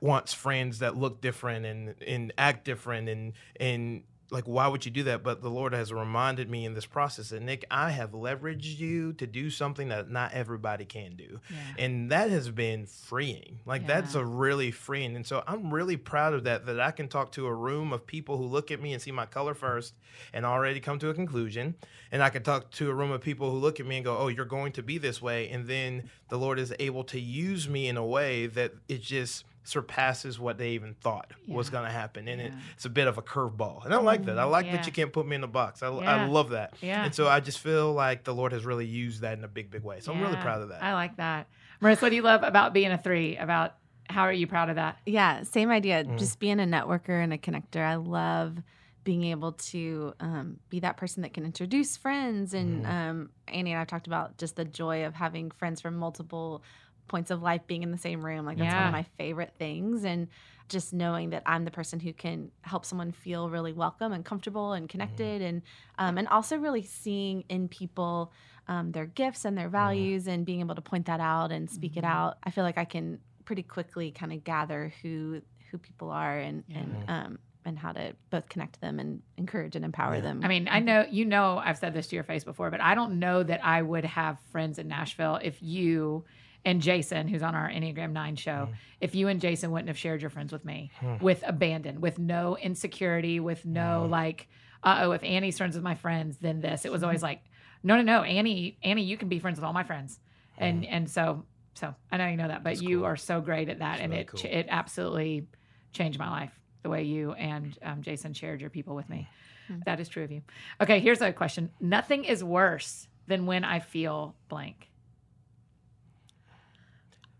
[0.00, 4.90] wants friends that look different and and act different and and like why would you
[4.90, 5.22] do that?
[5.22, 9.12] But the Lord has reminded me in this process that Nick, I have leveraged you
[9.14, 11.40] to do something that not everybody can do.
[11.50, 11.84] Yeah.
[11.84, 13.60] And that has been freeing.
[13.64, 15.14] Like that's a really freeing.
[15.16, 18.06] And so I'm really proud of that, that I can talk to a room of
[18.06, 19.94] people who look at me and see my color first
[20.32, 21.74] and already come to a conclusion.
[22.10, 24.16] And I can talk to a room of people who look at me and go,
[24.18, 25.48] Oh, you're going to be this way.
[25.50, 29.44] And then the Lord is able to use me in a way that it just
[29.64, 32.28] surpasses what they even thought was going to happen.
[32.28, 33.84] And it, it's a bit of a curveball.
[33.84, 34.38] And I like that.
[34.38, 34.76] I like Yeah.
[34.76, 35.82] that you can't put me in a box.
[35.82, 36.24] I, Yeah.
[36.24, 36.74] I love that.
[36.80, 37.04] Yeah.
[37.04, 39.70] And so I just feel like the Lord has really used that in a big,
[39.70, 40.00] big way.
[40.00, 40.82] So I'm really proud of that.
[40.82, 41.48] I like that.
[41.82, 43.36] Marissa, what do you love about being a three?
[43.36, 43.74] About
[44.10, 44.98] How are you proud of that?
[45.06, 46.04] Yeah, same idea.
[46.04, 46.18] Mm.
[46.18, 47.80] Just being a networker and a connector.
[47.82, 48.58] I love
[49.02, 52.52] being able to um, be that person that can introduce friends.
[52.52, 52.88] And Mhm.
[52.90, 56.62] um, Annie and I've talked about just the joy of having friends from multiple
[57.08, 58.46] points of life being in the same room.
[58.46, 60.04] Like that's one of my favorite things.
[60.04, 60.28] And
[60.70, 64.72] just knowing that I'm the person who can help someone feel really welcome and comfortable
[64.72, 65.60] and connected, and
[65.98, 68.32] um, and also really seeing in people
[68.66, 71.98] um, their gifts and their values, and being able to point that out and speak
[71.98, 72.08] it Mhm.
[72.08, 72.38] out.
[72.44, 76.64] I feel like I can pretty quickly kind of gather who who people are and
[76.66, 76.78] Yeah.
[76.78, 80.20] and um and how to both connect them and encourage and empower Yeah.
[80.22, 80.40] them.
[80.44, 82.94] I mean, I know you know I've said this to your face before, but I
[82.94, 86.24] don't know that I would have friends in Nashville if you
[86.64, 88.74] and Jason, who's on our Enneagram 9 show, Mhm.
[89.00, 91.16] if you and Jason wouldn't have shared your friends with me Hmm.
[91.20, 94.10] with abandon, with no insecurity, with no Mhm.
[94.10, 94.48] like,
[94.82, 96.84] uh oh, if Annie's friends with my friends, then this.
[96.84, 97.42] It was always like,
[97.82, 100.20] no, no, no, Annie, Annie, you can be friends with all my friends.
[100.58, 103.06] And and so so I know you know that, but That's you cool.
[103.06, 103.92] are so great at that.
[103.92, 104.40] That's and really it cool.
[104.44, 105.48] it absolutely
[105.92, 109.26] changed my life the way you and um, Jason shared your people with me.
[109.68, 109.80] Hmm.
[109.86, 110.42] That is true of you.
[110.80, 111.70] Okay, here's a question.
[111.80, 114.90] Nothing is worse than when I feel blank.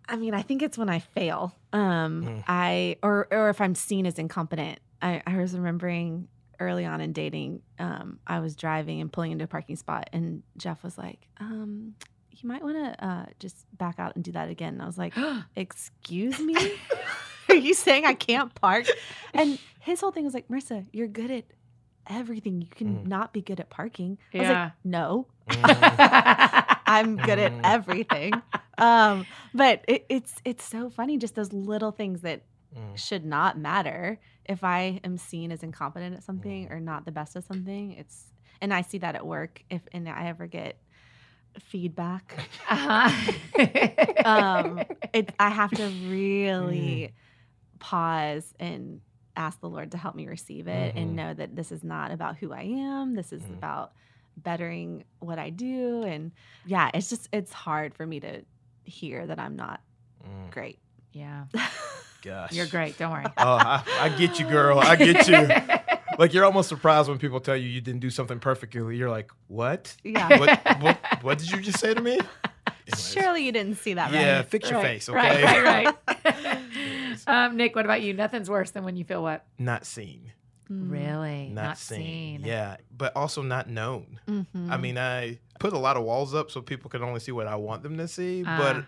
[0.09, 1.55] I mean, I think it's when I fail.
[1.73, 2.45] Um, Mm.
[2.47, 4.79] I or or if I'm seen as incompetent.
[5.03, 6.29] I, I was remembering
[6.61, 10.43] early on in dating, um, I was driving and pulling into a parking spot, and
[10.57, 11.95] Jeff was like, um,
[12.31, 14.97] "You might want to uh, just back out and do that again." And I was
[14.97, 15.15] like,
[15.57, 16.55] "Excuse me,
[17.49, 18.87] are you saying I can't park?"
[19.35, 21.45] And his whole thing was like, "Marissa, you're good at
[22.07, 22.61] everything.
[22.63, 23.07] You can Mm.
[23.09, 24.63] not be good at parking." I was Yeah.
[24.65, 26.64] like, "No, Mhm.
[26.87, 27.65] I'm good at Mhm.
[27.65, 28.43] everything.
[28.79, 32.45] Um, but it, it's it's so funny, just those little things that
[32.75, 32.97] Mm.
[32.97, 34.19] should not matter.
[34.45, 36.71] If I am seen as incompetent at something Mhm.
[36.71, 39.63] or not the best at something, it's and I see that at work.
[39.71, 40.79] If and I ever get
[41.59, 43.33] feedback, Uh-huh.
[44.25, 47.13] um, it I have to really
[47.81, 49.01] pause and
[49.37, 50.97] ask the Lord to help me receive it Mhm.
[50.97, 53.15] and know that this is not about who I am.
[53.15, 53.51] This is Mhm.
[53.51, 53.93] about
[54.37, 56.03] bettering what I do.
[56.03, 56.33] And
[56.67, 58.43] yeah, it's just it's hard for me to
[58.85, 59.81] hear that I'm not
[60.27, 60.51] Mm.
[60.51, 60.79] great.
[61.13, 61.45] yeah,
[62.23, 62.53] Gosh.
[62.53, 62.97] you're great.
[62.97, 63.25] Don't worry.
[63.27, 64.79] Oh, I, I get you, girl.
[64.79, 65.49] I get you.
[66.17, 68.97] Like you're almost surprised when people tell you you didn't do something perfectly.
[68.97, 69.97] You're like, what?
[70.05, 70.39] Yeah.
[70.39, 70.81] What?
[70.81, 72.13] what, what did you just say to me?
[72.87, 73.13] Anyways.
[73.13, 74.47] Surely you didn't see that, Yeah, right?
[74.47, 75.43] fix your Right, face, okay?
[75.43, 75.95] Right, right,
[76.25, 76.59] right.
[77.27, 78.13] um, Nick, what about you?
[78.15, 79.45] Nothing's worse than when you feel what?
[79.59, 80.31] Not seen.
[80.69, 81.49] Really?
[81.51, 82.43] not, seen.
[82.45, 84.19] Yeah, but also not known.
[84.29, 84.71] Mhm.
[84.71, 87.47] I mean, I put a lot of walls up so people can only see what
[87.47, 88.57] I want them to see, Ah.
[88.59, 88.85] but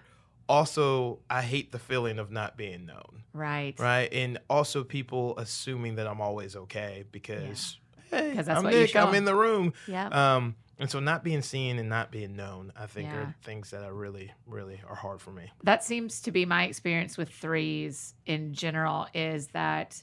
[0.49, 3.79] also I hate the feeling of not being known, Right.
[3.79, 4.13] right?
[4.13, 7.79] And also people assuming that I'm always okay because
[8.11, 9.15] hey, 'Cause that's I'm what Nick, show I'm 'em.
[9.17, 9.73] in the room.
[9.89, 10.07] Yeah.
[10.09, 13.17] Um, and so not being seen and not being known, I think, Yeah.
[13.21, 15.51] are things that are really, really are hard for me.
[15.65, 20.03] That seems to be my experience with threes in general is that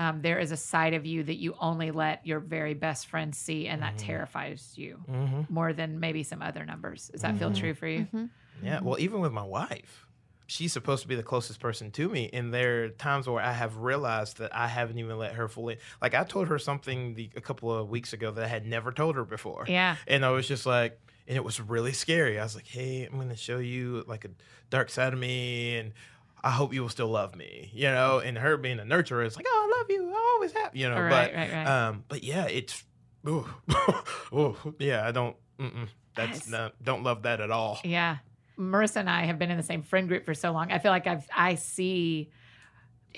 [0.00, 3.34] um, there is a side of you that you only let your very best friend
[3.34, 4.06] see, and that Mhm.
[4.06, 5.42] terrifies you Mm-hmm.
[5.52, 7.08] more than maybe some other numbers.
[7.12, 7.56] Does that feel Mhm.
[7.60, 8.08] true for you?
[8.12, 8.30] Mhm.
[8.62, 8.80] Yeah.
[8.82, 10.06] Well, even with my wife,
[10.46, 13.52] she's supposed to be the closest person to me, and there are times where I
[13.52, 15.78] have realized that I haven't even let her fully.
[16.02, 18.90] Like I told her something the, a couple of weeks ago that I had never
[18.92, 19.96] told her before, Yeah.
[20.08, 22.38] and I was just like, and it was really scary.
[22.40, 24.30] I was like, hey, I'm going to show you like a
[24.70, 25.92] dark side of me, and
[26.42, 28.18] I hope you will still love me, you know.
[28.18, 30.88] And her being a nurturer is like, oh, I love you, I always have, you
[30.88, 31.00] know.
[31.00, 31.66] right, but right, right.
[31.66, 32.82] um, but yeah, it's,
[33.28, 33.46] ooh,
[34.32, 36.48] ooh, yeah, I don't, mm-mm, that's Yes.
[36.48, 37.78] not, don't love that at all.
[37.84, 38.18] Yeah.
[38.58, 40.70] Marissa and I have been in the same friend group for so long.
[40.70, 42.30] I feel like I've I see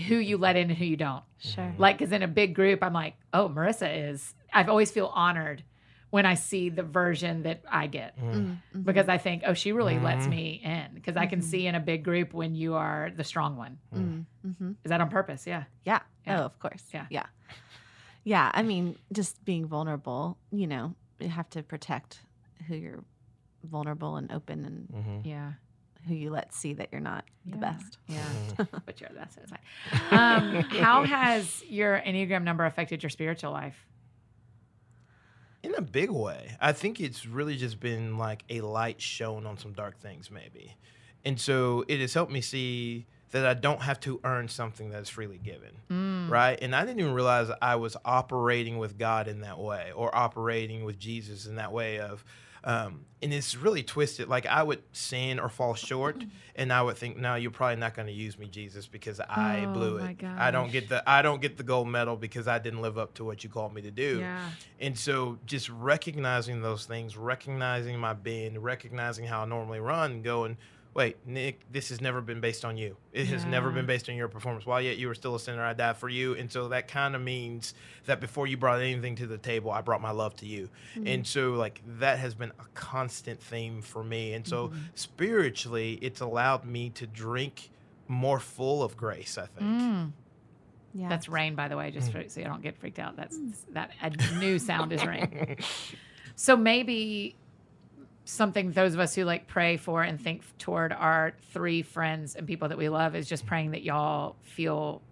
[0.07, 1.25] who you let in and who you don't.
[1.39, 1.75] Sure.
[1.79, 4.35] Like, because in a big group, I'm like, oh, Marissa is.
[4.53, 5.65] I've always feel honored
[6.13, 8.33] when I see the version that I get Mm.
[8.35, 8.85] Mm, mhm.
[8.85, 10.31] because I think, oh, she really lets Mhm.
[10.31, 11.45] me in because I can Mhm.
[11.45, 13.79] see in a big group when you are the strong one.
[13.95, 14.77] Mm, mhm.
[14.85, 15.47] Is that on purpose?
[15.47, 15.65] Yeah.
[15.87, 16.01] Yeah.
[16.27, 16.41] Yeah.
[16.41, 16.85] Oh, of course.
[16.93, 17.07] Yeah.
[17.09, 17.27] Yeah.
[18.25, 18.51] Yeah.
[18.53, 22.21] I mean, just being vulnerable, you know, you have to protect
[22.69, 23.05] who you're
[23.65, 25.29] vulnerable and open and Mm-hmm.
[25.29, 25.53] Yeah.
[26.09, 27.97] who you let see that you're not the best.
[28.09, 28.19] Yeah.
[28.59, 28.77] Mm-hmm.
[28.87, 29.61] but you're that's it's fine.
[30.11, 33.87] Um, how has your Enneagram number affected your spiritual life?
[35.63, 36.57] In a big way.
[36.61, 40.77] I think it's really just been like a light shown on some dark things, maybe.
[41.25, 45.03] And so it has helped me see that I don't have to earn something that
[45.03, 45.71] is freely given.
[45.91, 46.31] Mm.
[46.31, 46.59] Right.
[46.63, 50.85] And I didn't even realize I was operating with God in that way or operating
[50.85, 52.25] with Jesus in that way of,
[52.65, 54.29] um, and it's really twisted.
[54.29, 56.23] Like I would sin or fall short,
[56.57, 59.65] and I would think, "No, you're probably not going to use me, Jesus, because I
[59.67, 60.23] Oh, blew it.
[60.23, 63.15] I don't get the I don't get the gold medal because I didn't live up
[63.15, 64.49] to what you called me to do." Yeah.
[64.79, 70.57] And so just recognizing those things, recognizing my being, recognizing how I normally run, going,
[70.95, 72.97] wait, Nick, this has never been based on you.
[73.13, 74.67] It has never been based on your performance.
[74.67, 76.35] While yet you were still a sinner, I died for you.
[76.35, 77.75] And so that kind of means
[78.07, 80.69] that before you brought anything to the table, I brought my love to you.
[81.07, 84.35] And so, like, that has been a constant theme for me.
[84.35, 87.71] And so, spiritually, it's allowed me to drink
[88.09, 89.71] more full of grace, I think.
[89.71, 90.13] Mm.
[90.95, 91.09] Yeah.
[91.09, 92.25] That's rain, by the way, just Mm.
[92.25, 93.17] for, so you don't get freaked out.
[93.17, 93.39] That's
[93.73, 95.57] that a new sound is rain.
[96.35, 97.37] So maybe
[98.25, 102.47] something those of us who like pray for and think toward our three friends and
[102.47, 105.03] people that we love is just praying that y'all feel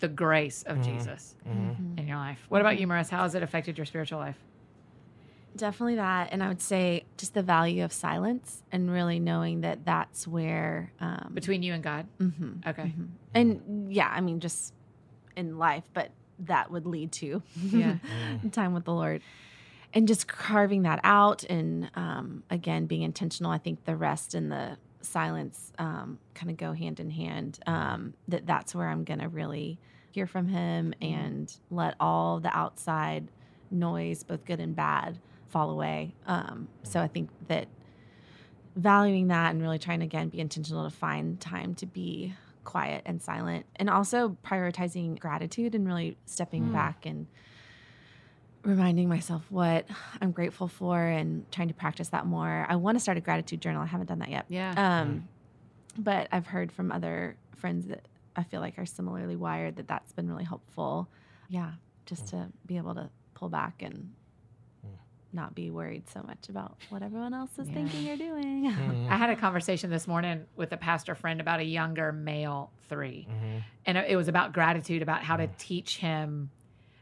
[0.00, 0.84] the grace of Mhm.
[0.84, 1.98] Jesus Mhm.
[1.98, 2.44] in your life.
[2.48, 3.08] What about you, Maris?
[3.10, 4.38] How has it affected your spiritual life?
[5.54, 6.30] Definitely that.
[6.32, 10.92] And I would say just the value of silence and really knowing that that's where.
[10.98, 12.06] Um, Between you and God?
[12.18, 12.84] mhm, Okay.
[12.84, 13.08] mhm.
[13.34, 14.72] And yeah, I mean, just
[15.36, 17.98] in life, but that would lead to Yeah.
[18.52, 19.22] time with the Lord.
[19.94, 23.50] And just carving that out and um, again, being intentional.
[23.52, 27.58] I think the rest and the silence um, kind of go hand in hand.
[27.66, 29.78] Um, that that's where I'm going to really
[30.12, 33.28] hear from Him and let all the outside
[33.70, 36.14] noise, both good and bad, fall away.
[36.26, 37.68] Um, so I think that
[38.76, 42.32] valuing that and really trying to again be intentional to find time to be
[42.64, 46.72] quiet and silent and also prioritizing gratitude and really stepping Mm.
[46.72, 47.26] back and
[48.64, 49.86] reminding myself what
[50.20, 52.66] I'm grateful for and trying to practice that more.
[52.68, 53.82] I want to start a gratitude journal.
[53.82, 54.46] I haven't done that yet.
[54.48, 54.74] Yeah.
[54.76, 55.28] Um,
[55.98, 60.12] but I've heard from other friends that I feel like are similarly wired that that's
[60.12, 61.08] been really helpful.
[61.48, 61.72] Yeah,
[62.06, 64.12] just to be able to pull back and
[65.34, 67.74] not be worried so much about what everyone else is Yeah.
[67.74, 68.70] thinking or doing.
[68.70, 69.08] Mhm.
[69.10, 73.26] I had a conversation this morning with a pastor friend about a younger male 3
[73.30, 73.62] Mhm.
[73.86, 76.50] and it was about gratitude about how to teach him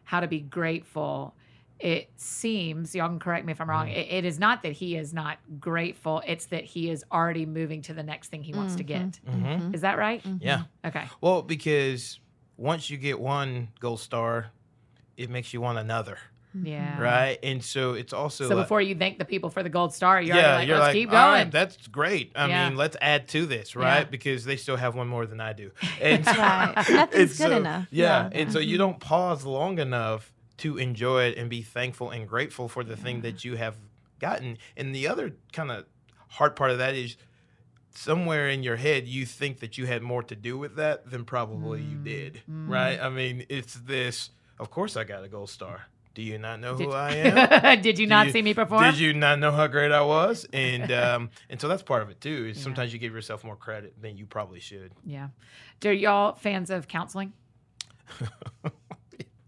[0.04, 1.34] how to be grateful
[1.80, 3.96] it seems y'all can correct me if i'm wrong Mm.
[3.96, 7.80] it, it is not that he is not grateful it's that he is already moving
[7.82, 8.86] to the next thing he wants to Mhm.
[8.86, 9.74] get Mhm.
[9.74, 10.62] is that right Yeah.
[10.84, 12.20] okay Well, because
[12.56, 14.50] once you get one gold star,
[15.16, 16.18] it makes you want another,
[16.54, 17.38] yeah right?
[17.42, 20.20] And so it's also so like- before you thank the people for the gold star
[20.20, 22.32] you're yeah, like you're let's like, keep "All right, going that's great.
[22.34, 22.68] I Yeah.
[22.68, 23.98] mean, let's add to this, right?
[24.00, 24.04] Yeah.
[24.04, 25.70] Because they still have one more than I do.
[26.00, 26.74] And so- Right.
[26.90, 27.86] Nothing's and good so- enough.
[27.90, 28.28] Yeah.
[28.32, 28.38] Yeah.
[28.40, 28.78] And so you Mm-hmm.
[28.78, 33.20] don't pause long enough to enjoy it and be thankful and grateful for the thing
[33.22, 33.76] that you have
[34.18, 34.58] gotten.
[34.76, 35.84] And the other kind of
[36.28, 37.16] hard part of that is
[37.94, 41.24] somewhere in your head you think that you had more to do with that than
[41.24, 42.40] probably you did.
[42.50, 42.68] Mm.
[42.68, 43.00] Right?
[43.00, 45.86] I mean, it's this of course I got a gold star.
[46.12, 47.80] Do you not know did, who I am?
[47.82, 50.02] did you Do not you- see me perform Did you not know how great I
[50.02, 50.46] was?
[50.52, 52.48] And um, and so that's part of it too.
[52.50, 54.92] Is sometimes you give yourself more credit than you probably should.
[55.04, 55.28] yeah
[55.84, 57.32] are y'all fans of counseling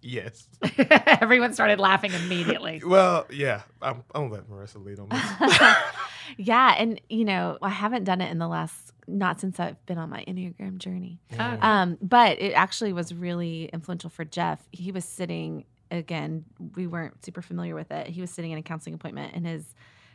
[0.03, 0.49] Yes.
[1.07, 3.63] everyone started laughing immediately Well, yeah.
[3.81, 5.69] I'm, I'm gonna let Marissa lead on this.
[6.37, 9.99] yeah, and you know, I haven't done it in the last not since I've been
[9.99, 11.21] on my Enneagram journey.
[11.39, 14.61] Oh, Um, but it actually was really influential for Jeff.
[14.71, 18.09] He was sitting again, we weren't super familiar with it.
[18.09, 19.75] He was sitting in a counseling appointment and his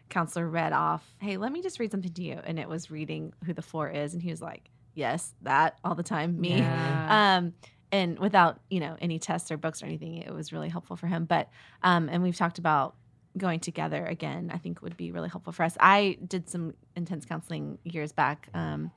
[0.09, 2.39] counselor read off, Hey, let me just read something to you.
[2.43, 5.93] And it was reading who the four is, and he was like, Yes, that all
[5.93, 6.57] the time, me.
[6.57, 7.37] Yeah.
[7.37, 7.53] Um,
[7.91, 11.07] and without, you know, any tests or books or anything, it was really helpful for
[11.07, 11.25] him.
[11.25, 11.49] But
[11.83, 12.95] um, and we've talked about
[13.37, 15.77] going together again, I think would be really helpful for us.
[15.79, 18.91] I did some intense counseling years back, um,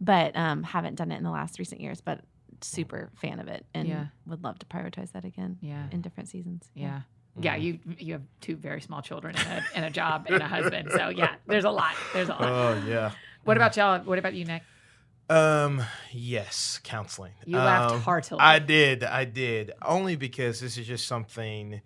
[0.00, 2.20] but um, haven't done it in the last recent years, but
[2.60, 4.06] super fan of it and Yeah.
[4.26, 6.70] would love to prioritize that again yeah in different seasons.
[6.74, 7.02] Yeah.
[7.38, 10.48] Yeah, you you have two very small children and a, and a job and a
[10.48, 10.88] husband.
[10.90, 11.94] So yeah, there's a lot.
[12.14, 12.42] There's a lot.
[12.42, 13.10] oh yeah.
[13.44, 14.00] What about y'all?
[14.04, 14.62] What about you, Nick?
[15.28, 15.82] Um.
[16.12, 17.32] Yes, counseling.
[17.44, 18.40] You laughed Um, heartily.
[18.40, 19.02] I did.
[19.04, 19.72] I did.
[19.82, 21.80] Only because this is just something.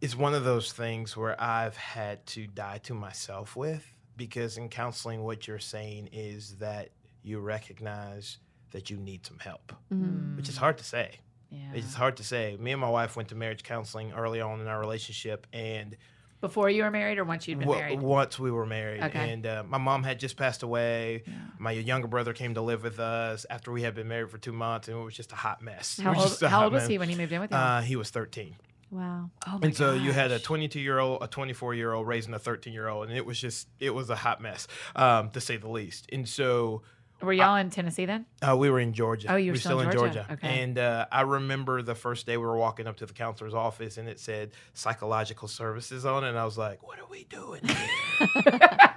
[0.00, 4.68] It's one of those things where I've had to die to myself with because in
[4.68, 6.90] counseling, what you're saying is that
[7.22, 8.38] you recognize
[8.72, 10.36] that you need some help, Mhm.
[10.36, 11.20] which is hard to say.
[11.50, 11.72] Yeah.
[11.74, 12.56] It's hard to say.
[12.58, 15.96] Me and my wife went to marriage counseling early on in our relationship, and
[16.42, 18.00] Before you were married, or once you'd been married?
[18.02, 19.32] once we were married, Okay.
[19.32, 21.22] and uh, my mom had just passed away.
[21.24, 21.32] Yeah.
[21.58, 24.52] My younger brother came to live with us after we had been married for two
[24.52, 26.00] months, and it was just a hot mess.
[26.02, 27.56] How old, how old was he when he moved in with you?
[27.56, 28.56] Uh, he was 13.
[28.90, 29.30] Wow.
[29.46, 32.34] oh my And so you had a 22 year old, a 24 year old raising
[32.34, 35.40] a 13 year old, and it was just, it was a hot mess, um, to
[35.40, 36.08] say the least.
[36.12, 36.82] And so
[37.22, 38.26] Were y'all in Tennessee then?
[38.46, 39.28] uh, we were in Georgia.
[39.32, 40.26] Oh, you were we still in Georgia.
[40.30, 40.62] Okay.
[40.62, 43.96] And uh, I remember the first day we were walking up to the counselor's office,
[43.96, 47.62] and it said psychological services on it, and I was like, "What are we doing?"
[47.64, 48.58] here?"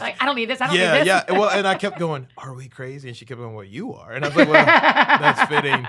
[0.00, 0.60] Like, I don't need this.
[0.60, 1.06] I don't yeah, need this.
[1.06, 1.24] yeah.
[1.32, 4.12] Well, and I kept going, "Are we crazy?" And she kept going, "Well, you are."
[4.12, 5.84] And I was like, "Well, that's fitting."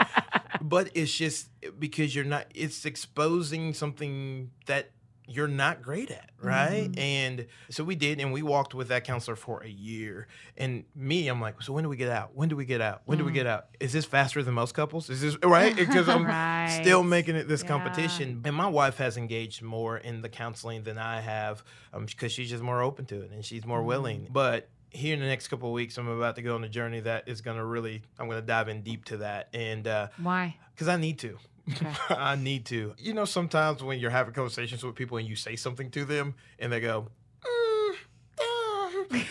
[0.61, 2.47] But it's just because you're not.
[2.55, 4.91] It's exposing something that
[5.27, 6.89] you're not great at, right?
[6.89, 6.99] Mm-hmm.
[6.99, 10.27] And so we did, and we walked with that counselor for a year.
[10.57, 12.31] And me, I'm like, so when do we get out?
[12.35, 13.01] When do we get out?
[13.05, 13.35] When do we mm.
[13.35, 13.67] get out?
[13.79, 15.09] Is this faster than most couples?
[15.09, 15.75] Is this right?
[15.85, 16.79] Because I'm Right.
[16.81, 17.67] still making it this Yeah.
[17.69, 18.41] competition.
[18.45, 21.63] And my wife has engaged more in the counseling than I have,
[21.93, 24.21] um, because she's just more open to it and she's more willing.
[24.21, 24.33] Mm.
[24.33, 27.01] But here in the next couple of weeks, I'm about to go on a journey
[27.01, 30.07] that is going to really, I'm going to dive in deep to that, and uh,
[30.21, 30.55] Why?
[30.73, 31.37] because I need to.
[31.71, 31.91] Okay.
[32.09, 32.93] I need to.
[32.97, 36.35] You know, sometimes when you're having conversations with people and you say something to them
[36.59, 37.07] and they go,
[37.43, 37.95] "Mm,
[38.39, 39.25] uh, uh,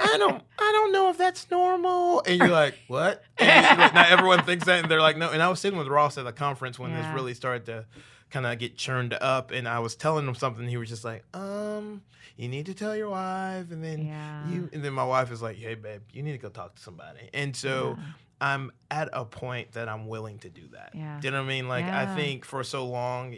[0.00, 3.22] I don't, I don't know if that's normal, and you're like, what?
[3.38, 5.30] And like, now everyone thinks that, and they're like, no.
[5.30, 7.02] And I was sitting with Ross at the conference when Yeah.
[7.02, 7.86] this really started to
[8.30, 10.62] kind of get churned up, and I was telling him something.
[10.62, 12.02] And he was just like, um,
[12.36, 14.46] you need to tell your wife, and then Yeah.
[14.46, 16.82] you, and then my wife is like, hey, babe, you need to go talk to
[16.82, 17.98] somebody, and so.
[18.40, 20.92] I'm at a point that I'm willing to do that.
[20.94, 21.18] Yeah.
[21.20, 21.68] Do you know what I mean?
[21.68, 23.36] Like I think for so long,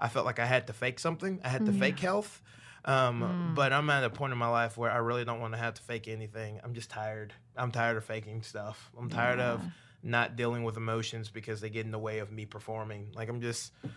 [0.00, 1.40] I felt like I had to fake something.
[1.44, 1.78] I had to Mm.
[1.78, 2.40] fake health.
[2.84, 5.58] Um, But I'm at a point in my life where I really don't want to
[5.58, 6.60] have to fake anything.
[6.64, 7.32] I'm just tired.
[7.56, 8.90] I'm tired of faking stuff.
[8.98, 9.62] I'm tired of
[10.02, 13.12] not dealing with emotions because they get in the way of me performing.
[13.14, 13.90] Like I'm just, I'm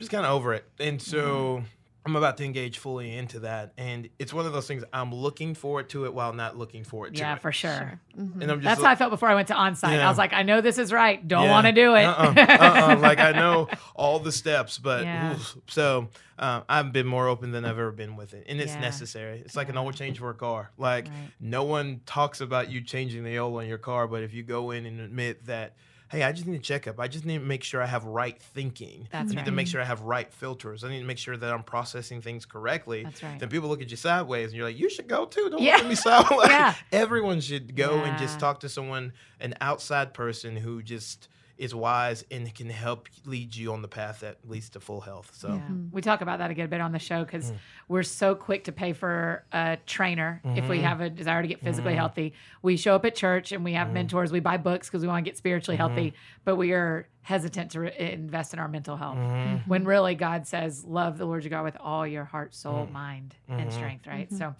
[0.00, 0.64] just kind of over it.
[0.80, 1.62] And so
[2.06, 3.72] I'm about to engage fully into that.
[3.78, 7.14] And it's one of those things I'm looking forward to it while not looking forward
[7.14, 7.34] to Yeah, it.
[7.36, 8.00] Yeah, for sure.
[8.14, 10.00] And I'm just That's like- how I felt before I went to onsite.
[10.00, 11.26] I was like, I know this is right.
[11.26, 11.50] Don't Yeah.
[11.50, 12.04] want to do it.
[12.04, 12.96] Uh-uh, uh-uh.
[13.00, 15.32] Like I know all the steps, but Yeah.
[15.32, 15.56] oof.
[15.66, 18.80] so uh, I've been more open than I've ever been with it, and it's Yeah.
[18.80, 19.38] necessary.
[19.44, 19.80] It's like an Yeah.
[19.82, 20.72] oil change for a car.
[20.76, 21.14] Like Right.
[21.40, 24.72] no one talks about you changing the oil on your car, but if you go
[24.72, 25.74] in and admit that.
[26.10, 27.00] Hey, I just need a checkup.
[27.00, 29.08] I just need to make sure I have right thinking.
[29.10, 30.84] That's I need to make sure I have right filters.
[30.84, 33.04] I need to make sure that I'm processing things correctly.
[33.04, 33.38] That's right.
[33.38, 35.48] Then people look at you sideways and you're like, you should go too.
[35.50, 35.76] Don't Yeah.
[35.76, 36.48] look at me sideways.
[36.50, 36.74] Yeah.
[36.92, 42.24] Everyone should go and just talk to someone, an outside person who just is wise
[42.32, 45.30] and can help lead you on the path that leads to full health.
[45.34, 45.60] So Yeah.
[45.92, 47.56] We talk about that a good bit on the show because Mm.
[47.88, 50.68] we're so quick to pay for a trainer if Mm-hmm.
[50.68, 52.32] we have a desire to get physically healthy.
[52.62, 53.94] We show up at church and we have Mm-hmm.
[53.94, 54.32] mentors.
[54.32, 57.80] We buy books because we want to get spiritually healthy, but we are hesitant to
[57.80, 59.16] re- invest in our mental health.
[59.16, 59.68] Mm-hmm.
[59.70, 63.36] When really God says, love the Lord your God with all your heart, soul, mind,
[63.48, 63.60] Mm-hmm.
[63.60, 64.32] and strength, right?
[64.32, 64.54] So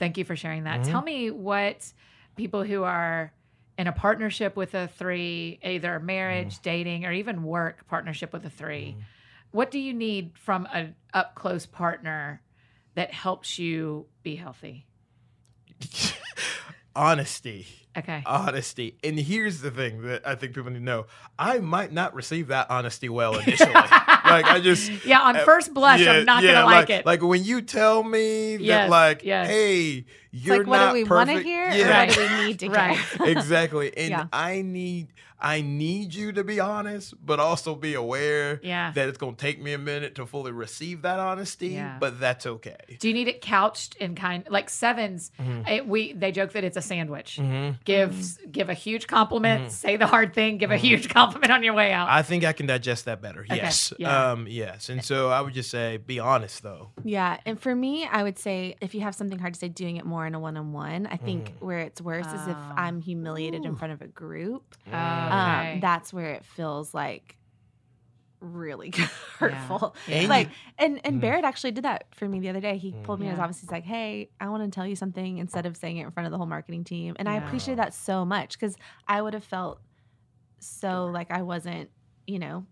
[0.00, 0.82] thank you for sharing that.
[0.84, 1.92] Tell me what
[2.36, 3.32] people who are
[3.80, 6.62] in a partnership with a three, either marriage, Mm.
[6.62, 8.94] dating, or even work partnership with a three,
[9.52, 12.42] what do you need from an up close partner
[12.94, 14.84] that helps you be healthy?
[16.94, 17.66] honesty.
[17.96, 18.22] Okay.
[18.26, 18.96] Honesty.
[19.02, 21.06] And here's the thing that I think people need to know.
[21.38, 23.72] I might not receive that honesty well initially.
[23.72, 27.06] like I just yeah, on first blush, I'm not yeah, gonna like, it.
[27.06, 29.48] Like when you tell me that Yes, like, yes.
[29.48, 32.04] hey, you're like, what do we want to hear Yeah.
[32.04, 32.96] or what do we need to Right.
[32.98, 33.26] hear?
[33.36, 33.92] exactly.
[33.96, 34.26] And Yeah.
[34.32, 35.08] I need
[35.42, 38.92] I need you to be honest, but also be aware Yeah.
[38.92, 41.68] that it's gonna take me a minute to fully receive that honesty.
[41.68, 41.96] Yeah.
[41.98, 42.76] But that's okay.
[42.98, 45.30] Do you need it couched in kind like sevens?
[45.40, 45.66] Mm-hmm.
[45.66, 47.38] it- we they joke that it's a sandwich.
[47.40, 47.82] Mhm.
[47.84, 48.12] Give
[48.52, 51.90] give a huge compliment, say the hard thing, give a huge compliment on your way
[51.90, 52.08] out.
[52.08, 52.18] Mm-hmm.
[52.18, 53.40] I think I can digest that better.
[53.40, 53.94] Okay, Yes.
[53.98, 54.32] yeah.
[54.32, 54.90] Um, yes.
[54.90, 56.90] And so I would just say be honest though.
[57.02, 59.96] Yeah, and for me, I would say if you have something hard to say, doing
[59.96, 61.06] it more in a one-on-one.
[61.06, 61.66] I think Mm.
[61.66, 62.74] where it's worse is if Oh.
[62.76, 64.74] I'm humiliated in front of a group.
[64.88, 64.96] okay.
[64.96, 67.36] Um, that's where it feels like
[68.40, 68.90] really
[69.38, 69.94] hurtful.
[70.08, 71.20] And Like and and Mhm.
[71.20, 72.78] Barrett actually did that for me the other day.
[72.78, 73.60] He pulled me in his office.
[73.60, 76.26] He's like, "Hey, I want to tell you something," instead of saying it in front
[76.26, 77.14] of the whole marketing team.
[77.18, 77.38] And I Yeah.
[77.38, 79.80] appreciate that so much because I would have felt
[80.60, 81.90] so like I wasn't,
[82.26, 82.66] you know,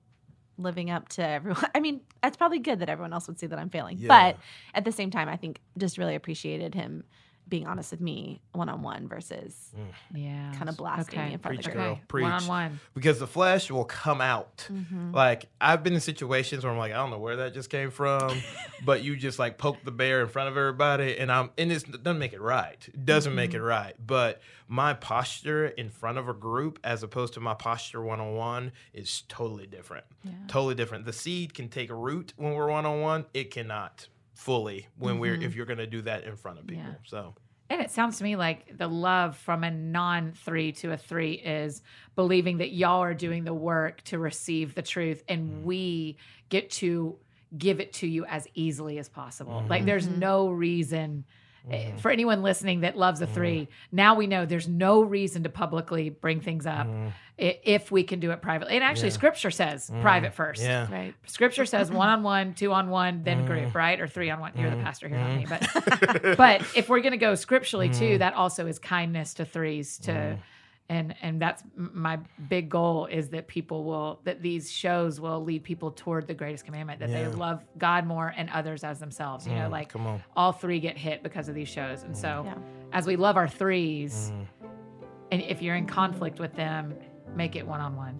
[0.58, 1.64] living up to everyone.
[1.74, 4.08] I mean, that's probably good that everyone else would see that I'm failing, Yeah.
[4.08, 4.38] but
[4.74, 7.04] at the same time, I think just really appreciated him
[7.48, 9.72] being honest with me one on one versus
[10.14, 10.52] yeah.
[10.56, 11.94] kind of blasting me in front Preach, of the girl.
[11.94, 12.08] group.
[12.08, 12.22] Preach.
[12.24, 12.80] One on one.
[12.94, 14.68] because the flesh will come out.
[14.70, 15.14] Mhm.
[15.14, 17.90] Like I've been in situations where I'm like, I don't know where that just came
[17.90, 18.36] from,
[18.84, 21.84] but you just like poke the bear in front of everybody, and I'm and it's,
[21.84, 22.76] it doesn't make it right.
[22.86, 23.56] It doesn't make Mm-hmm.
[23.60, 23.94] it right.
[24.06, 28.34] But my posture in front of a group, as opposed to my posture one on
[28.34, 30.04] one, is totally different.
[30.48, 31.06] Totally different.
[31.06, 33.24] The seed can take root when we're one on one.
[33.32, 34.08] It cannot
[34.38, 35.42] fully when we're Mm-hmm.
[35.42, 36.84] if you're gonna do that in front of people.
[36.84, 36.94] Yeah.
[37.04, 37.34] So
[37.68, 41.32] And it sounds to me like the love from a non three to a three
[41.32, 41.82] is
[42.14, 45.64] believing that y'all are doing the work to receive the truth and mm-hmm.
[45.64, 46.16] we
[46.50, 47.18] get to
[47.56, 49.64] give it to you as easily as possible.
[49.68, 49.86] Like mm-hmm.
[49.86, 50.20] there's mm-hmm.
[50.20, 51.24] no reason.
[51.70, 53.34] Eh, For anyone listening that loves a mm-hmm.
[53.34, 57.08] three, now we know there's no reason to publicly bring things up mm-hmm.
[57.38, 58.74] i- if we can do it privately.
[58.74, 60.62] And actually, Scripture says private first.
[60.62, 60.90] yeah.
[60.90, 61.14] Right.
[61.26, 64.00] Scripture says one on one, two on one, then group, right?
[64.00, 64.52] Or three on one.
[64.56, 65.46] You're the pastor here, not me.
[65.48, 70.38] But but if we're gonna go scripturally too, that also is kindness to threes to
[70.90, 72.18] and and that's my
[72.48, 76.64] big goal is that people will that these shows will lead people toward the greatest
[76.64, 77.28] commandment that Yeah.
[77.28, 79.46] they love God more and others as themselves.
[79.46, 80.22] You know, Mm, like come on.
[80.36, 82.54] all three get hit because of these shows, and so Yeah.
[82.92, 84.46] as we love our threes, Mm,
[85.32, 86.94] and if you're in conflict with them,
[87.36, 88.18] make it one on one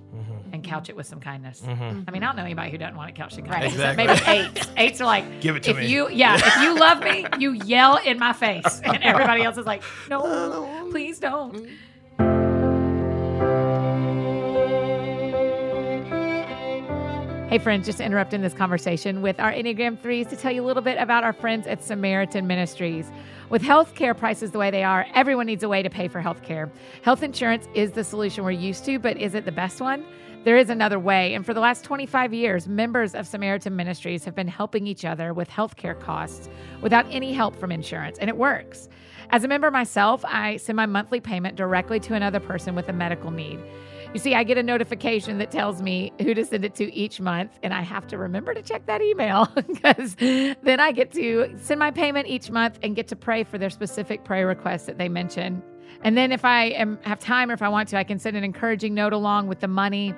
[0.53, 1.63] and couch it with some kindness.
[1.67, 2.05] mhm.
[2.07, 3.53] I mean, I don't know anybody who doesn't want it couched in Right.
[3.63, 3.73] kindness.
[3.75, 4.07] Exactly.
[4.07, 4.71] Maybe eights.
[4.77, 5.87] Eights are like, Give it to if me.
[5.87, 9.65] you, yeah, if you love me, you yell in my face, and everybody else is
[9.67, 11.67] like, no, please don't.
[17.49, 20.83] Hey, friends, just interrupting this conversation with our Enneagram 3s to tell you a little
[20.83, 23.11] bit about our friends at Samaritan Ministries.
[23.49, 26.71] With healthcare prices the way they are, everyone needs a way to pay for healthcare.
[27.01, 30.05] Health insurance is the solution we're used to, but is it the best one?
[30.45, 31.33] There is another way.
[31.33, 35.33] And for the last 25 years, members of Samaritan Ministries have been helping each other
[35.33, 36.51] with healthcare costs
[36.83, 38.91] without any help from insurance, and it works.
[39.31, 42.93] As a member myself, I send my monthly payment directly to another person with a
[42.93, 43.59] medical need.
[44.15, 47.21] You see, I get a notification that tells me who to send it to each
[47.21, 51.55] month, and I have to remember to check that email because then I get to
[51.61, 54.97] send my payment each month and get to pray for their specific prayer requests that
[54.97, 55.63] they mention.
[56.03, 58.37] And then, if I am, have time or if I want to, I can send
[58.37, 60.15] an encouraging note along with the money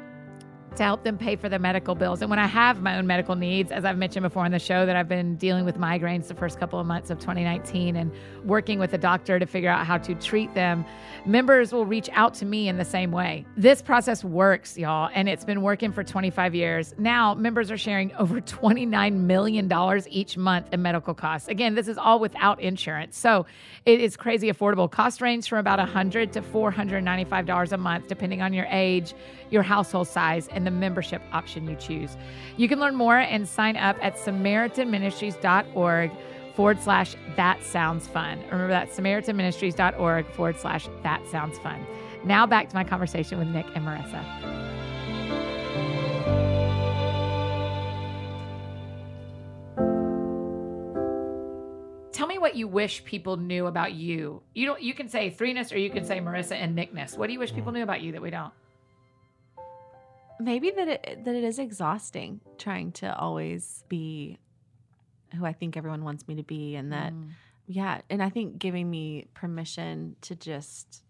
[0.76, 2.20] to help them pay for their medical bills.
[2.22, 4.86] And when I have my own medical needs, as I've mentioned before on the show,
[4.86, 8.12] that I've been dealing with migraines the first couple of months of 2019 and
[8.44, 10.84] working with a doctor to figure out how to treat them,
[11.26, 13.44] members will reach out to me in the same way.
[13.56, 16.94] This process works, y'all, and it's been working for 25 years.
[16.98, 19.70] Now, members are sharing over $29 million
[20.08, 21.48] each month in medical costs.
[21.48, 23.18] Again, this is all without insurance.
[23.18, 23.46] So
[23.86, 24.90] it is crazy affordable.
[24.90, 29.14] Cost range from about 100 to $495 a month, depending on your age,
[29.50, 32.16] your household size, and the membership option you choose.
[32.56, 36.10] You can learn more and sign up at SamaritanMinistries.org
[36.54, 38.38] forward slash that sounds fun.
[38.50, 41.86] Remember that SamaritanMinistries.org forward slash that sounds fun.
[42.24, 44.24] Now back to my conversation with Nick and Marissa.
[52.12, 54.42] Tell me what you wish people knew about you.
[54.54, 54.82] You don't.
[54.82, 57.16] You can say threeness, or you can say Marissa and Nickness.
[57.16, 58.52] What do you wish people knew about you that we don't?
[60.40, 64.38] Maybe that it that it is exhausting trying to always be
[65.36, 67.30] who I think everyone wants me to be and that Mm.
[67.66, 71.02] yeah, and I think giving me permission to just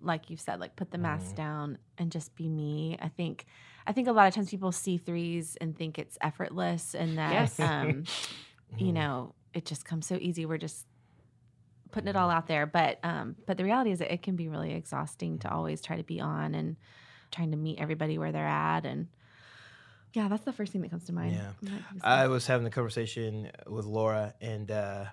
[0.00, 1.36] like you said like put the mask Mhm.
[1.36, 2.96] down and just be me.
[3.00, 3.44] I think
[3.86, 7.32] I think a lot of times people see threes and think it's effortless and that
[7.32, 7.58] Yes.
[7.60, 8.04] um
[8.78, 8.94] you Mhm.
[8.94, 10.46] know, it just comes so easy.
[10.46, 10.86] We're just
[11.90, 12.66] putting it all out there.
[12.66, 15.96] But um, but the reality is that it can be really exhausting to always try
[15.96, 16.76] to be on and
[17.30, 18.84] trying to meet everybody where they're at.
[18.84, 19.08] And
[20.12, 21.38] yeah, that's the first thing that comes to mind.
[21.62, 21.78] Yeah.
[22.02, 25.04] I was having a conversation with Laura, and uh,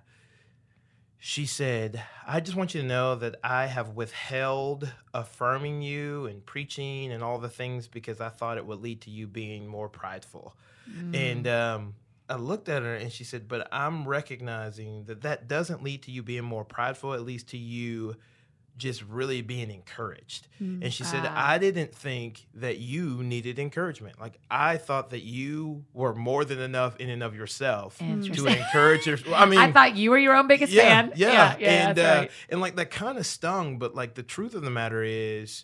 [1.20, 6.46] she said, I just want you to know that I have withheld affirming you and
[6.46, 9.90] preaching and all the things because I thought it would lead to you being more
[9.90, 10.56] prideful.
[10.90, 11.16] Mm.
[11.16, 11.96] And um,
[12.30, 16.12] I looked at her and she said, But I'm recognizing that that doesn't lead to
[16.12, 17.14] you being more prideful.
[17.14, 18.16] It leads to you
[18.78, 20.48] just really being encouraged.
[20.62, 20.84] Mm.
[20.84, 21.50] And she said, Ah.
[21.52, 24.20] I didn't think that you needed encouragement.
[24.20, 29.06] Like, I thought that you were more than enough in and of yourself to encourage
[29.08, 29.18] your.
[29.34, 31.14] I mean, I thought you were your own biggest yeah, fan.
[31.16, 32.32] Yeah, yeah, and uh, right.
[32.50, 35.64] and like that kind of stung, but like the truth of the matter is,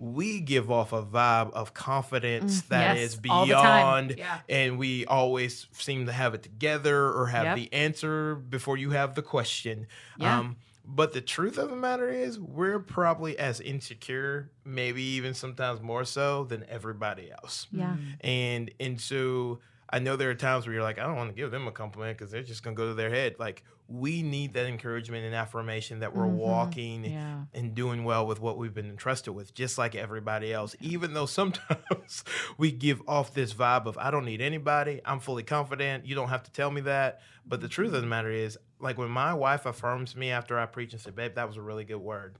[0.00, 4.06] we give off a vibe of confidence that Mm, Yes, is all the time.
[4.08, 4.38] beyond, Yeah.
[4.48, 7.56] and we always seem to have it together or have Yep.
[7.56, 9.86] the answer before you have the question.
[10.16, 10.38] Yeah.
[10.38, 10.56] Um,
[10.90, 16.04] but the truth of the matter is, we're probably as insecure, maybe even sometimes more
[16.04, 17.66] so than everybody else.
[17.70, 17.96] yeah.
[17.96, 18.16] Mm.
[18.26, 19.60] And and so
[19.90, 21.72] I know there are times where you're like, I don't want to give them a
[21.72, 23.36] compliment because they're just gonna go to their head.
[23.38, 26.32] Like we need that encouragement and affirmation that we're Mhm.
[26.36, 27.44] walking Yeah.
[27.54, 30.76] and doing well with what we've been entrusted with, just like everybody else.
[30.80, 32.22] Even though sometimes
[32.58, 36.04] we give off this vibe of I don't need anybody, I'm fully confident.
[36.04, 37.20] You don't have to tell me that.
[37.46, 40.66] But the truth of the matter is, like when my wife affirms me after I
[40.66, 42.36] preach and say, "Babe, that was a really good word,"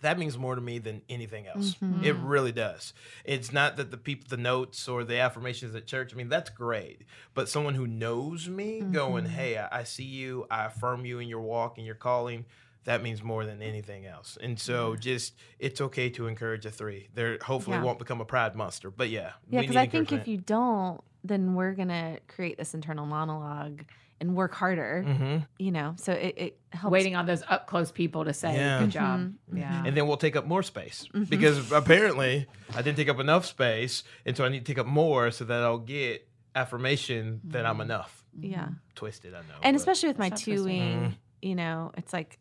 [0.00, 1.74] that means more to me than anything else.
[1.82, 2.02] Mhm.
[2.02, 2.94] It really does.
[3.24, 6.12] It's not that the people, the notes or the affirmations at church.
[6.14, 7.02] I mean, that's great.
[7.34, 9.28] But someone who knows me, going, Mhm.
[9.28, 10.46] "Hey, I, I see you.
[10.50, 12.46] I affirm you in your walk and your calling."
[12.84, 14.38] That means more than anything else.
[14.40, 17.08] And so, just it's okay to encourage a three.
[17.14, 17.82] There hopefully Yeah.
[17.82, 18.90] won't become a pride monster.
[18.90, 23.04] But yeah, Yeah, because I think if you don't, then we're gonna create this internal
[23.04, 23.82] monologue
[24.20, 25.04] and work harder.
[25.06, 25.46] Mhm.
[25.58, 26.92] You know, so it, it helps.
[26.92, 28.80] Waiting on those up close people to say, Yeah.
[28.80, 29.20] good job.
[29.20, 29.82] Mhm, Yeah.
[29.86, 31.28] and then we'll take up more space Mhm.
[31.30, 34.86] because apparently I didn't take up enough space, and so I need to take up
[34.86, 37.82] more so that I'll get affirmation that I'm Mhm.
[37.84, 38.24] enough.
[38.38, 38.68] Yeah.
[38.94, 39.54] Twisted, I know.
[39.62, 41.14] and especially with my two-wing Mhm.
[41.42, 42.38] you know it's like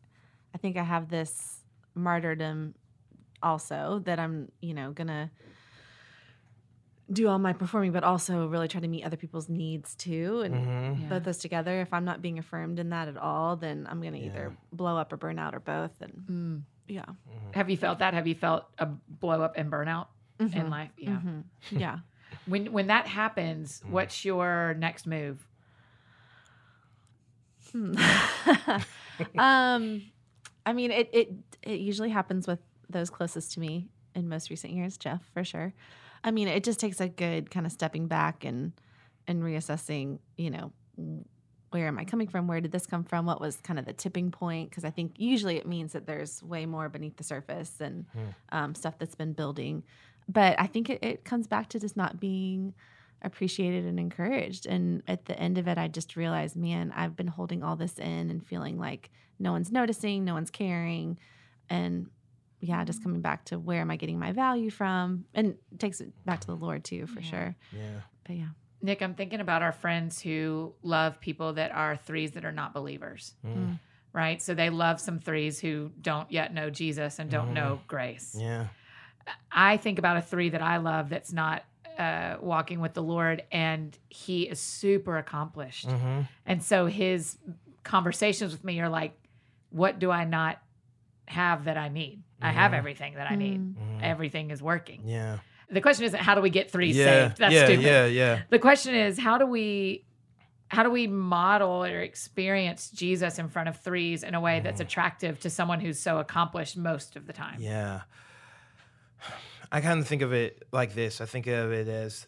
[0.53, 1.63] i think i have this
[1.95, 2.75] martyrdom
[3.41, 5.31] also that I'm, you know, gonna
[7.11, 10.41] do all my performing, but also really try to meet other people's needs too.
[10.41, 11.01] And Mhm.
[11.01, 11.09] Yeah.
[11.09, 14.17] both those together, if I'm not being affirmed in that at all, then I'm gonna
[14.17, 15.99] either blow up or burn out or both.
[16.01, 16.61] And Mm.
[16.87, 17.05] yeah.
[17.53, 18.13] Have you felt that?
[18.13, 20.07] Have you felt a blow up and burnout
[20.39, 20.69] in Mhm.
[20.69, 20.91] life?
[20.97, 21.19] Yeah.
[21.23, 21.43] Mhm.
[21.71, 21.99] Yeah.
[22.45, 25.47] When when that happens, what's your next move?
[27.71, 27.93] Hmm.
[29.37, 30.01] um,
[30.65, 31.31] I mean, it, it
[31.63, 35.73] it usually happens with those closest to me in most recent years, Jeff, for sure.
[36.23, 38.73] I mean, it just takes a good kind of stepping back and
[39.27, 40.19] and reassessing.
[40.37, 40.71] You know,
[41.71, 42.47] where am I coming from?
[42.47, 43.25] Where did this come from?
[43.25, 44.69] What was kind of the tipping point?
[44.69, 48.05] Because I think usually it means that there's way more beneath the surface and
[48.51, 49.83] um, stuff that's been building.
[50.27, 52.73] But I think it, it comes back to just not being
[53.21, 54.65] appreciated and encouraged.
[54.65, 57.99] And at the end of it, I just realized, man, I've been holding all this
[57.99, 59.09] in and feeling like
[59.39, 61.19] no one's noticing, no one's caring.
[61.69, 62.09] And
[62.61, 65.25] yeah, just coming back to where am I getting my value from?
[65.33, 67.29] And it takes it back to the Lord too, for Yeah.
[67.29, 67.55] sure.
[67.71, 68.01] Yeah.
[68.25, 68.47] But yeah.
[68.81, 72.73] Nick, I'm thinking about our friends who love people that are threes that are not
[72.73, 73.79] believers, Mm.
[74.13, 74.41] right?
[74.41, 77.53] So they love some threes who don't yet know Jesus and don't Mhm.
[77.53, 78.35] know grace.
[78.39, 78.67] Yeah.
[79.51, 81.63] I think about a three that I love that's not
[81.97, 85.85] uh, walking with the Lord, and he is super accomplished.
[85.85, 86.21] Mm-hmm.
[86.45, 87.37] And so his
[87.83, 89.11] conversations with me are like,
[89.69, 90.61] what do I not
[91.27, 92.23] have that I need?
[92.41, 93.75] I have everything that I need.
[93.75, 94.01] Mhm.
[94.01, 95.01] Everything is working.
[95.05, 95.39] Yeah.
[95.69, 97.05] The question isn't how do we get three yeah.
[97.05, 97.37] saved?
[97.37, 97.65] That's yeah.
[97.65, 97.83] stupid.
[97.83, 98.05] Yeah.
[98.05, 98.41] Yeah.
[98.49, 100.05] The question is how do we
[100.69, 104.79] how do we model or experience Jesus in front of threes in a way that's
[104.79, 107.57] attractive to someone who's so accomplished most of the time?
[107.59, 108.01] Yeah.
[109.71, 111.21] I kind of think of it like this.
[111.21, 112.27] I think of it as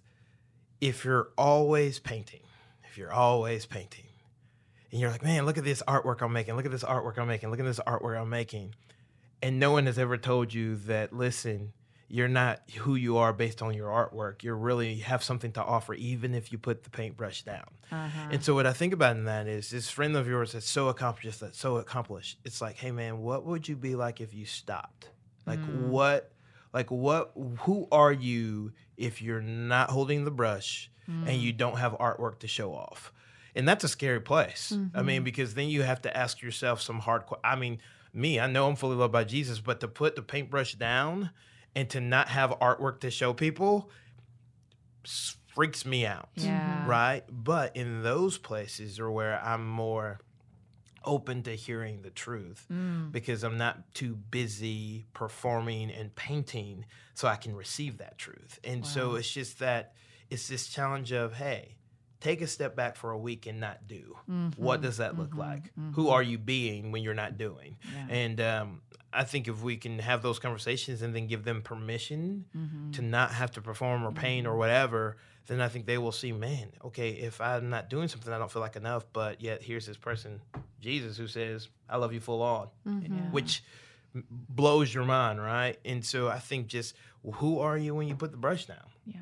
[0.79, 2.41] if you're always painting,
[2.89, 4.05] if you're always painting,
[4.91, 7.27] and you're like, man, look at this artwork I'm making, look at this artwork I'm
[7.27, 8.73] making, look at this artwork I'm making.
[9.41, 11.73] And no one has ever told you that, listen,
[12.07, 14.43] you're not who you are based on your artwork.
[14.43, 17.65] You really have something to offer, even if you put the paintbrush down.
[17.91, 18.27] Uh-huh.
[18.31, 20.89] And so what I think about in that is this friend of yours that's so
[20.89, 22.37] accomplished, that's so accomplished.
[22.43, 25.09] It's like, hey man, what would you be like if you stopped?
[25.47, 25.87] Like Mm.
[25.87, 26.31] what
[26.73, 27.31] like what
[27.61, 31.27] who are you if you're not holding the brush Mm.
[31.29, 33.11] and you don't have artwork to show off?
[33.55, 34.73] And that's a scary place.
[34.93, 37.79] I mean, because then you have to ask yourself some hard I mean,
[38.13, 41.31] me, I know I'm fully loved by Jesus, but to put the paintbrush down
[41.75, 43.89] and to not have artwork to show people
[45.53, 46.85] freaks me out Yeah.
[46.87, 47.23] right?
[47.29, 50.19] But in those places are where I'm more
[51.03, 53.11] open to hearing the truth Mm.
[53.11, 56.85] because I'm not too busy performing and painting
[57.15, 58.59] so I can receive that truth.
[58.63, 59.93] And so it's just that
[60.29, 61.75] it's this challenge of, hey,
[62.21, 64.15] take a step back for a week and not do.
[64.57, 64.83] What Mhm.
[64.83, 65.37] does that look Mhm.
[65.37, 65.75] like?
[65.75, 65.93] Mhm.
[65.95, 67.77] Who are you being when you're not doing?
[67.93, 68.07] Yeah.
[68.09, 72.45] And um, I think if we can have those conversations and then give them permission
[72.55, 72.93] Mhm.
[72.93, 75.17] to not have to perform or paint or whatever,
[75.47, 78.51] then I think they will see, man, okay, if I'm not doing something, I don't
[78.51, 80.39] feel like enough, but yet here's this person,
[80.79, 83.15] Jesus, who says, I love you full on, Mm-hmm.
[83.17, 83.29] Yeah.
[83.31, 83.63] which
[84.29, 85.79] blows your mind, right?
[85.85, 86.95] And so I think just
[87.35, 88.85] who are you when you put the brush down?
[89.05, 89.19] Yeah,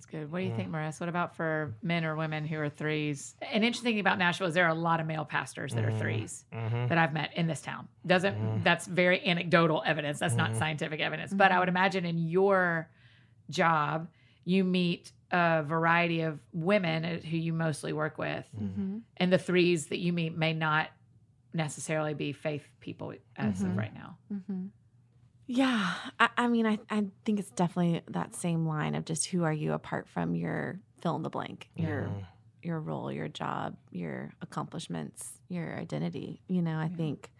[0.00, 0.32] that's good.
[0.32, 0.56] What do you Mm.
[0.56, 0.98] think, Maris?
[0.98, 3.34] What about for men or women who are threes?
[3.42, 5.90] An interesting thing about Nashville is there are a lot of male pastors that are
[5.90, 5.98] Mhm.
[5.98, 6.86] threes Mm-hmm.
[6.86, 7.86] that I've met in this town.
[8.06, 8.64] Doesn't Mhm.
[8.64, 10.18] that's very anecdotal evidence.
[10.18, 10.56] That's not Mhm.
[10.56, 11.34] scientific evidence.
[11.34, 12.88] But I would imagine in your
[13.50, 14.08] job,
[14.44, 18.98] you meet a variety of women who you mostly work with, Mm-hmm.
[19.18, 20.88] and the threes that you meet may not
[21.52, 24.16] necessarily be faith people as of right now.
[25.52, 29.42] Yeah, I, I mean, I, I think it's definitely that same line of just who
[29.42, 32.20] are you apart from your fill in the blank, your Mm-hmm.
[32.62, 36.40] your role, your job, your accomplishments, your identity.
[36.46, 36.96] You know, I Yeah.
[36.96, 37.32] think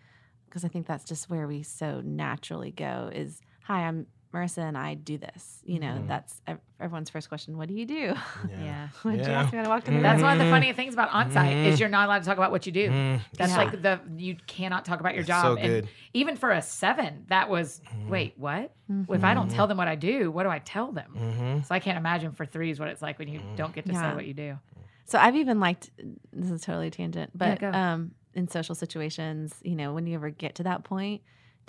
[0.46, 4.78] because I think that's just where we so naturally go is, hi, I'm Marissa and
[4.78, 5.60] I do this.
[5.64, 6.06] You know, Mhm.
[6.06, 6.40] that's
[6.78, 7.56] everyone's first question.
[7.58, 8.14] What do you do?
[8.50, 8.88] Yeah.
[9.02, 10.28] What did you ask me when I walked in the That's door?
[10.28, 10.50] one of the Mhm.
[10.50, 11.80] funny things about on-site is Mhm.
[11.80, 12.90] you're not allowed to talk about what you do.
[12.90, 13.58] Mm, That's Yeah.
[13.58, 15.42] like the you cannot talk about your it's job.
[15.42, 15.88] so And good.
[16.14, 18.08] even for a seven, that was Mhm.
[18.08, 18.72] wait, what?
[19.08, 21.12] If I don't tell them what I do, what do I tell them?
[21.16, 21.62] Mm-hmm.
[21.62, 24.14] So I can't imagine for threes what it's like when you don't get to say
[24.14, 24.58] what you do.
[25.06, 25.90] So I've even liked
[26.32, 27.70] this is totally tangent, but go.
[27.72, 31.22] um, in social situations, you know, when you ever get to that point,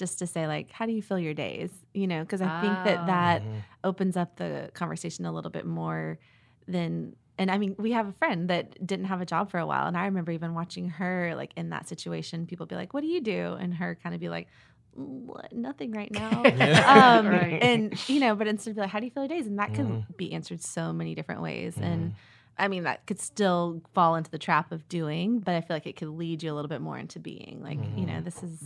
[0.04, 1.72] just to say like, how do you feel your days?
[1.94, 2.84] You know, because I think Oh.
[2.88, 3.60] that that Mm-hmm.
[3.84, 6.20] opens up the conversation a little bit more
[6.68, 7.16] than.
[7.38, 9.88] And I mean, we have a friend that didn't have a job for a while,
[9.88, 12.46] and I remember even watching her like in that situation.
[12.52, 14.48] People be like, "What do you do?" and her kind of be like,
[14.94, 15.52] "What?
[15.54, 17.20] Nothing right now." Yeah.
[17.20, 17.60] um, Right.
[17.62, 19.58] And you know, but instead of be like, "How do you feel your days?" and
[19.60, 20.18] that can Mhm.
[20.18, 21.92] be answered so many different ways, Mm-hmm.
[21.92, 22.14] and
[22.58, 25.88] I mean, that could still fall into the trap of doing, but I feel like
[25.88, 27.62] it could lead you a little bit more into being.
[27.64, 28.24] Like, you know, Mhm.
[28.26, 28.62] this is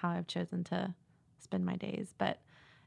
[0.00, 0.94] how I've chosen to
[1.38, 2.14] spend my days.
[2.18, 2.40] But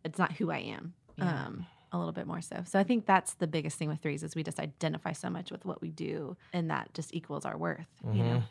[0.04, 0.94] it's not who I am.
[1.18, 1.46] Yeah.
[1.46, 2.64] Um, a little bit more so.
[2.66, 5.52] So I think that's the biggest thing with threes is we just identify so much
[5.52, 7.86] with what we do, and that just equals our worth.
[8.12, 8.44] You know.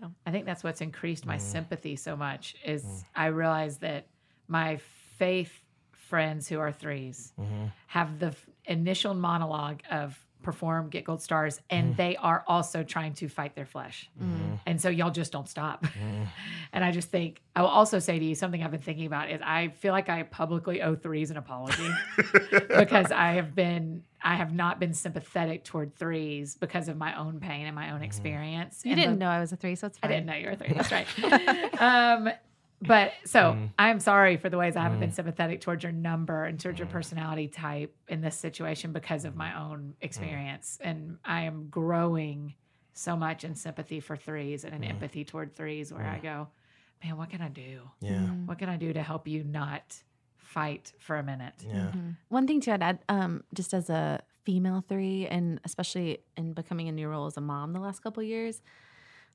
[0.00, 1.40] So I think that's what's increased my Mm.
[1.40, 4.06] sympathy so much is I realize that
[4.48, 4.78] my
[5.18, 5.52] faith
[5.92, 7.66] friends who are 3s Mm-hmm.
[7.88, 11.96] have the f- initial monologue of perform, get gold stars, and Mm.
[11.96, 14.08] they are also trying to fight their flesh.
[14.22, 14.54] Mm-hmm.
[14.64, 15.84] And so y'all just don't stop.
[16.72, 19.28] and I just think I will also say to you something I've been thinking about
[19.30, 21.90] is I feel like I publicly owe threes an apology
[22.68, 27.38] because I have been I have not been sympathetic toward threes because of my own
[27.38, 28.82] pain and my own experience.
[28.84, 30.10] you And didn't know I was a three, so it's fine.
[30.10, 30.72] I didn't know you were three.
[30.72, 31.82] That's right.
[31.82, 32.30] um,
[32.82, 33.70] but so mm.
[33.78, 35.14] I'm sorry for the ways I haven't been mm.
[35.14, 36.92] sympathetic towards your number and towards your mm.
[36.92, 40.78] personality type in this situation because of my own experience.
[40.80, 42.54] And I am growing
[42.92, 46.48] so much in sympathy for threes and an empathy toward threes where I go,
[47.02, 47.82] man, what can I do?
[48.00, 48.20] Yeah.
[48.46, 49.96] What can I do to help you not
[50.36, 51.54] fight for a minute?
[51.60, 51.74] Yeah.
[51.74, 51.98] Mm-hmm.
[51.98, 52.10] Mm-hmm.
[52.28, 56.88] One thing to add, add um, just as a female three, and especially in becoming
[56.88, 58.62] a new role as a mom the last couple years,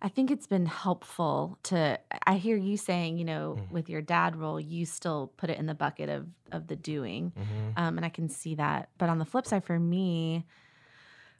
[0.01, 1.99] I think it's been helpful to.
[2.25, 5.65] I hear you saying, you know, with your dad role, you still put it in
[5.67, 7.77] the bucket of of the doing, Mm-hmm.
[7.77, 8.89] um, and I can see that.
[8.97, 10.45] But on the flip side, for me,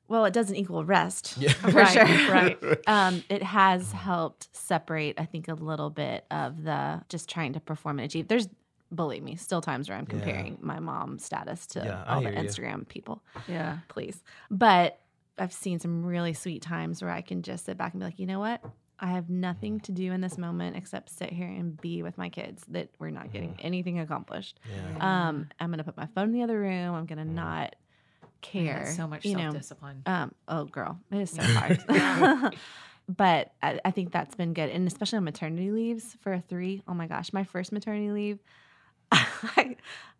[0.07, 1.49] well, it doesn't equal rest Yeah.
[1.53, 2.33] for Right, sure.
[2.33, 2.57] right.
[2.87, 7.59] um, it has helped separate, I think, a little bit of the just trying to
[7.59, 8.27] perform and achieve.
[8.27, 8.47] There's,
[8.93, 10.11] believe me, still times where I'm Yeah.
[10.19, 12.47] comparing my mom's status to Yeah, all the hear you.
[12.47, 13.79] Instagram people, Yeah.
[13.87, 14.21] please.
[14.49, 14.99] But
[15.37, 18.19] I've seen some really sweet times where I can just sit back and be like,
[18.19, 18.63] you know what?
[18.99, 22.29] I have nothing to do in this moment except sit here and be with my
[22.29, 24.59] kids that we're not getting anything accomplished.
[24.69, 25.29] Yeah.
[25.29, 26.93] Um, I'm gonna put my phone in the other room.
[26.93, 27.75] I'm gonna not
[28.41, 28.93] care.
[28.95, 30.03] so much you self discipline.
[30.05, 31.83] um, oh, girl, it is so hard.
[33.09, 36.83] but I, I think that's been good, and especially on maternity leaves for a three.
[36.87, 38.39] Oh my gosh, my first maternity leave,
[39.11, 39.77] I,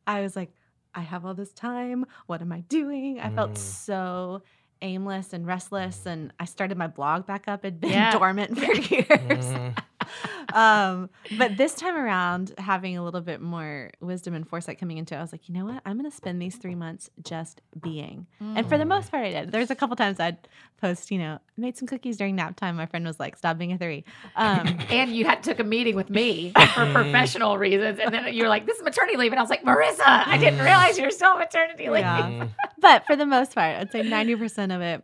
[0.07, 0.51] I was like,
[0.95, 2.05] I have all this time.
[2.26, 3.20] What am I doing?
[3.20, 3.57] I felt Mm.
[3.57, 4.41] so
[4.82, 7.63] aimless and restless, and I started my blog back up.
[7.65, 8.11] It'd been Yeah.
[8.17, 9.07] dormant for years.
[9.07, 9.77] Mhm.
[10.53, 15.16] um, but this time around, having a little bit more wisdom and foresight coming into
[15.16, 15.82] it, I was like, you know what?
[15.86, 18.28] I'm going to spend these three months just being.
[18.39, 19.51] And for the most part, I did.
[19.51, 20.38] There's a couple times I'd
[20.82, 22.76] post, you know, made some cookies during nap time.
[22.76, 24.03] My friend was like, stop being a three.
[24.36, 28.43] Um, and you had took a meeting with me for professional reasons, and then you
[28.43, 31.12] were like, "This is maternity leave," and I was like, "Marissa, I didn't realize you're
[31.12, 32.47] still maternity leave." Yeah.
[32.80, 35.03] But for the most part, I'd say 90% of it,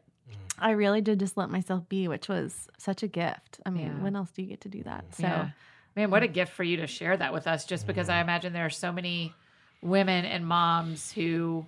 [0.60, 3.60] I really did just let myself be, which was such a gift.
[3.66, 4.04] I mean, Yeah.
[4.04, 5.06] when else do you get to do that?
[5.16, 5.50] So, Yeah.
[5.96, 7.66] man, what a gift for you to share that with us.
[7.66, 9.34] Just because I imagine there are so many
[9.82, 11.66] women and moms who,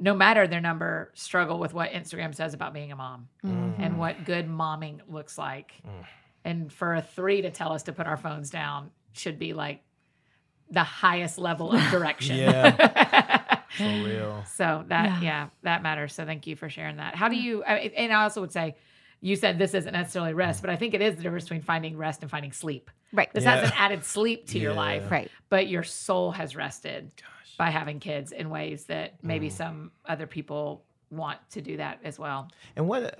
[0.00, 3.82] no matter their number, struggle with what Instagram says about being a mom Mm-hmm.
[3.82, 5.72] and what good momming looks like.
[6.44, 9.82] And for a three to tell us to put our phones down should be like
[10.70, 12.36] the highest level of direction.
[13.76, 14.44] For real.
[14.54, 15.20] So that Yeah.
[15.20, 15.48] yeah.
[15.62, 16.14] that matters.
[16.14, 17.14] So thank you for sharing that.
[17.14, 17.62] How do you?
[17.62, 18.76] And I also would say,
[19.20, 20.62] you said this isn't necessarily rest, mm.
[20.62, 22.90] but I think it is the difference between finding rest and finding sleep.
[23.12, 23.32] right.
[23.32, 23.56] This Yeah.
[23.56, 25.30] has an added sleep to your life, Right.
[25.48, 27.12] but your soul has rested
[27.56, 29.52] by having kids in ways that maybe mm.
[29.52, 32.50] some other people want to do that as well.
[32.74, 33.16] And what a,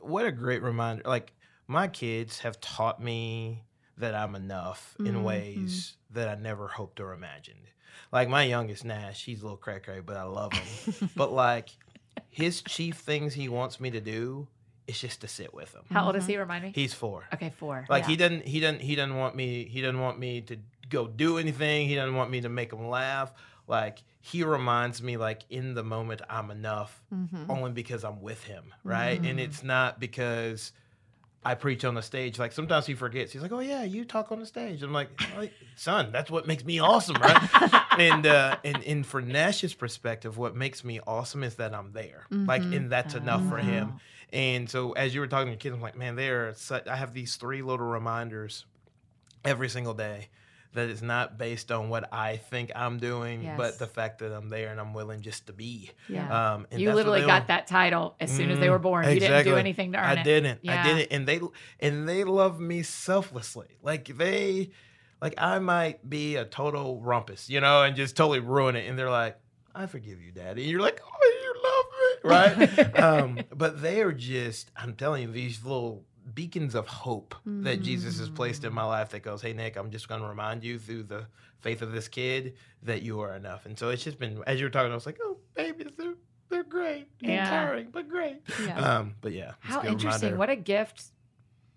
[0.00, 1.02] what a great reminder!
[1.04, 1.32] Like
[1.66, 3.64] my kids have taught me
[3.98, 5.22] that I'm enough in mm-hmm.
[5.22, 7.70] ways that I never hoped or imagined.
[8.12, 11.10] Like my youngest Nash, he's a little cray cray, but I love him.
[11.16, 11.70] but like
[12.30, 14.46] his chief things he wants me to do
[14.86, 15.82] is just to sit with him.
[15.90, 16.36] How old is he?
[16.36, 16.72] Remind me.
[16.74, 17.24] He's four.
[17.32, 17.86] okay, four.
[17.88, 18.08] Like yeah.
[18.08, 20.56] he doesn't he doesn't he doesn't want me he doesn't want me to
[20.90, 21.88] go do anything.
[21.88, 23.32] He doesn't want me to make him laugh.
[23.66, 27.50] Like he reminds me like in the moment I'm enough Mm-hmm.
[27.50, 29.20] only because I'm with him, right?
[29.24, 30.72] And it's not because
[31.44, 32.38] I preach on the stage.
[32.38, 33.32] Like sometimes he forgets.
[33.32, 36.46] He's like, "Oh yeah, you talk on the stage." I'm like, "Oh, "Son, that's what
[36.46, 41.42] makes me awesome, right?" and uh, and and for Nash's perspective, what makes me awesome
[41.42, 42.26] is that I'm there.
[42.30, 43.94] Like, and that's enough for him.
[44.32, 46.86] And so, as you were talking to your kids, I'm like, "Man, there are such,
[46.88, 48.64] I have these three little reminders
[49.44, 50.28] every single day."
[50.74, 53.56] That is not based on what I think I'm doing, Yes.
[53.56, 55.90] but the fact that I'm there and I'm willing just to be.
[56.08, 56.54] Yeah.
[56.54, 59.08] Um, you literally got that title as soon as they were born.
[59.08, 60.24] You didn't do anything to earn I it.
[60.24, 60.58] didn't.
[60.62, 60.80] Yeah.
[60.80, 61.12] I didn't.
[61.12, 61.40] and they
[61.80, 63.68] and they love me selflessly.
[63.82, 64.70] Like they,
[65.22, 68.88] like I might be a total rumpus, you know, and just totally ruin it.
[68.88, 69.38] And they're like,
[69.74, 74.02] "I forgive you, Daddy." And you're like, "Oh, you love me, right?" um, but they
[74.02, 78.72] are just, I'm telling you, these little beacons of hope that Jesus has placed in
[78.72, 79.10] my life.
[79.10, 81.26] That goes, "Hey, Nick, I'm just going to remind you through the
[81.60, 84.66] faith of this kid that you are enough." And so it's just been, as you
[84.66, 86.14] were talking, I was like, "Oh, babies, they're
[86.50, 87.48] they're great, Yeah.
[87.48, 88.78] tiring, but great." Yeah.
[88.98, 90.28] Um, but yeah, How interesting.
[90.30, 90.38] reminder.
[90.38, 91.04] What a gift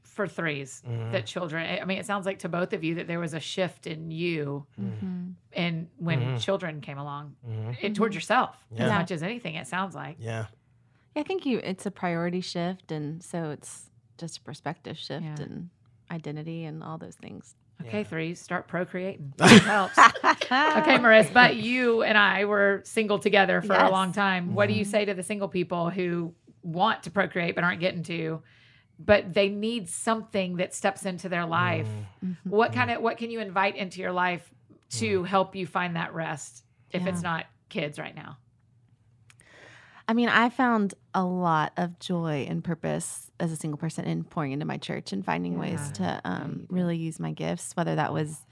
[0.03, 1.11] for 3s Mhm.
[1.11, 3.39] that children, I mean, it sounds like to both of you that there was a
[3.39, 5.31] shift in you Mm-hmm.
[5.53, 6.41] and when Mhm.
[6.41, 7.77] children came along, Mhm.
[7.81, 8.97] it, towards yourself as Yeah.
[8.97, 9.55] much as anything.
[9.55, 10.17] It sounds like.
[10.19, 10.47] Yeah.
[11.15, 11.21] Yeah.
[11.21, 15.35] I think you it's a priority shift and so it's just a perspective shift Yeah.
[15.45, 15.69] and
[16.11, 17.55] identity and all those things.
[17.81, 18.03] Okay, Yeah.
[18.05, 19.33] threes, start procreating.
[19.39, 19.97] It helps.
[20.51, 24.53] Okay, Maris, but you and I were single together for a long time.
[24.55, 24.79] What do Mm-hmm.
[24.79, 28.41] you say to the single people who want to procreate but aren't getting to,
[28.99, 31.87] but they need something that steps into their life?
[31.87, 32.29] Mm.
[32.31, 32.49] Mm-hmm.
[32.49, 34.49] What kind of what can you invite into your life
[34.91, 37.09] to help you find that rest if Yeah.
[37.09, 38.37] it's not kids right now?
[40.07, 44.23] I mean, I found a lot of joy and purpose as a single person in
[44.23, 48.13] pouring into my church and finding ways to um, really use my gifts, whether that
[48.13, 48.45] was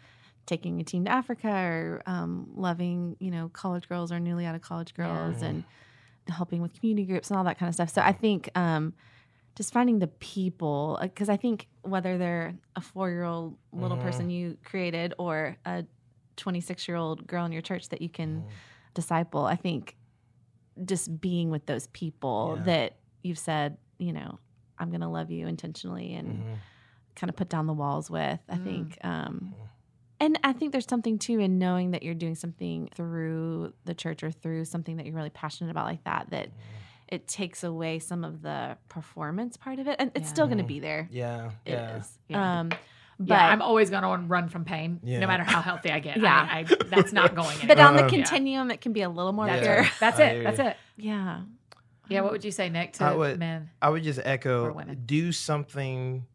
[0.45, 4.53] taking a team to Africa or um, loving, you know, college girls or newly out
[4.55, 5.49] of college girls Yeah.
[5.49, 5.65] and
[6.27, 7.89] helping with community groups and all that kind of stuff.
[7.89, 8.93] So I think um,
[9.55, 14.01] just finding the people, because I think whether they're a four year old little Mhm.
[14.01, 15.85] person you created or a
[16.35, 18.45] 26 year old girl in your church that you can Mm.
[18.93, 19.95] disciple, I think
[20.83, 22.63] just being with those people Yeah.
[22.63, 24.39] that you've said, you know,
[24.77, 26.57] I'm going to love you intentionally and Mhm.
[27.15, 28.39] kind of put down the walls with.
[28.49, 28.63] I Mm.
[28.63, 29.67] think, um, Mm.
[30.19, 34.21] and I think there's something too in knowing that you're doing something through the church
[34.23, 36.49] or through something that you're really passionate about, like that, that
[37.07, 39.95] it takes away some of the performance part of it.
[39.99, 40.67] And it's still going to Mhm.
[40.67, 41.07] be there.
[41.11, 41.51] Yeah.
[41.63, 41.97] It Yeah.
[41.97, 42.19] is.
[42.27, 42.59] Yeah.
[42.59, 42.71] Um,
[43.19, 45.19] but yeah, I'm always going to run from pain, Yeah.
[45.19, 46.17] no matter how healthy I get.
[46.17, 46.47] Yeah.
[46.51, 48.09] I, I, that's not going but on the Yeah.
[48.09, 49.75] continuum, it can be a little more That's, pure.
[49.75, 49.85] Yeah.
[49.85, 49.91] it.
[49.99, 50.43] That's it.
[50.43, 50.77] That's it.
[50.97, 51.41] Yeah.
[52.07, 52.21] Yeah.
[52.21, 53.69] What would you say, Nick, to I would- men?
[53.81, 54.73] I would just echo
[55.05, 56.25] do something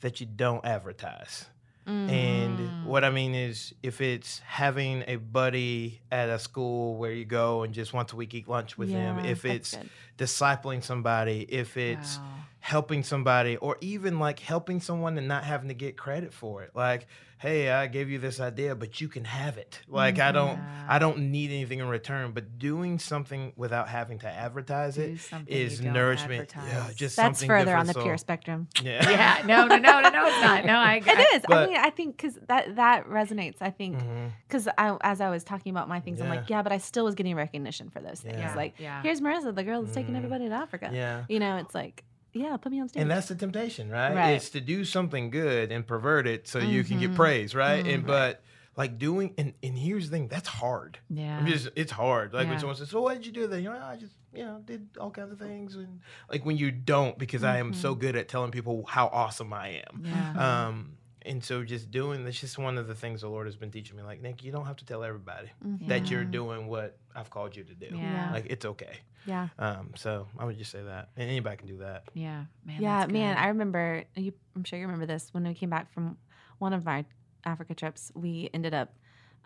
[0.00, 1.46] that you don't advertise.
[1.86, 2.10] Mm.
[2.10, 7.24] And what I mean is, if it's having a buddy at a school where you
[7.24, 9.88] go and just once a week eat lunch with them, Yeah, if it's good.
[10.18, 12.24] discipling somebody, if it's Wow.
[12.66, 16.72] Helping somebody, or even like helping someone and not having to get credit for it.
[16.74, 17.06] Like,
[17.38, 19.80] hey, I gave you this idea, but you can have it.
[19.86, 20.58] Like, I don't,
[20.88, 22.32] I don't need anything in return.
[22.32, 26.52] But doing something without having to advertise Do it something is nourishment.
[26.56, 28.66] Yeah, just That's something further on the different, pure spectrum.
[28.82, 29.08] Yeah.
[29.10, 29.42] yeah.
[29.46, 30.64] No, no, no, no, no, it's not.
[30.64, 31.42] No, I, It I is.
[31.48, 33.58] I mean, I think because that that resonates.
[33.60, 34.02] I think
[34.48, 36.56] because I, as I was talking about my things, I'm like, Yeah.
[36.56, 38.38] yeah, but I still was getting recognition for those things.
[38.38, 38.56] Yeah.
[38.56, 39.02] Like, yeah.
[39.02, 40.18] here's Marissa, the girl that's taking Mhm.
[40.18, 40.90] everybody to Africa.
[40.92, 41.26] Yeah.
[41.28, 42.02] You know, it's like,
[42.36, 43.00] yeah, put me on stage.
[43.02, 44.14] And that's the temptation, right?
[44.14, 44.30] Right.
[44.30, 47.16] It's to do something good and pervert it so you can get Mhm.
[47.16, 47.84] praise, right?
[47.84, 47.94] Mhm.
[47.94, 48.42] And but
[48.76, 50.98] like doing and, and here's the thing, that's hard.
[51.08, 51.38] yeah.
[51.38, 52.32] I'm just it's hard.
[52.34, 52.50] Like Yeah.
[52.50, 53.62] when someone says, So what did you do then?
[53.62, 56.70] You know, I just, you know, did all kinds of things and like when you
[56.70, 60.02] don't, because I am so good at telling people how awesome I am.
[60.04, 60.66] yeah.
[60.68, 60.95] Um
[61.26, 63.96] and so just doing that's just one of the things the Lord has been teaching
[63.96, 64.02] me.
[64.02, 65.88] Like, Nick, you don't have to tell everybody Mhm.
[65.88, 67.88] that you're doing what I've called you to do.
[67.96, 68.30] Yeah.
[68.32, 68.98] Like it's okay.
[69.26, 69.48] yeah.
[69.58, 71.08] Um, so I would just say that.
[71.16, 72.04] And anybody can do that.
[72.14, 72.44] yeah.
[72.64, 73.34] Man, yeah, that's man.
[73.34, 73.40] good.
[73.42, 74.04] I remember.
[74.14, 75.28] You, I'm sure you remember this.
[75.34, 76.16] When we came back from
[76.58, 77.04] one of my
[77.44, 78.94] Africa trips, we ended up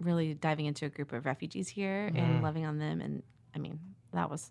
[0.01, 2.19] really diving into a group of refugees here Mhm.
[2.19, 3.01] and loving on them.
[3.01, 3.23] And
[3.55, 3.79] I mean,
[4.13, 4.51] that was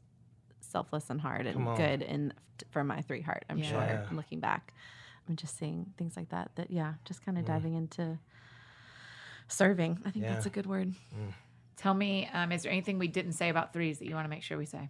[0.62, 2.34] selfless and hard and good and
[2.70, 3.46] for my three heart.
[3.50, 3.70] I'm Yeah.
[3.70, 3.82] sure.
[3.82, 4.06] Yeah.
[4.12, 4.74] Looking back,
[5.30, 6.52] I'm just seeing things like that.
[6.56, 7.48] That yeah, just kind of Mhm.
[7.48, 8.18] diving into
[9.48, 10.00] serving.
[10.06, 10.34] I think Yeah.
[10.34, 10.94] that's a good word.
[11.78, 14.30] Tell me, um, is there anything we didn't say about threes that you want to
[14.30, 14.90] make sure we say?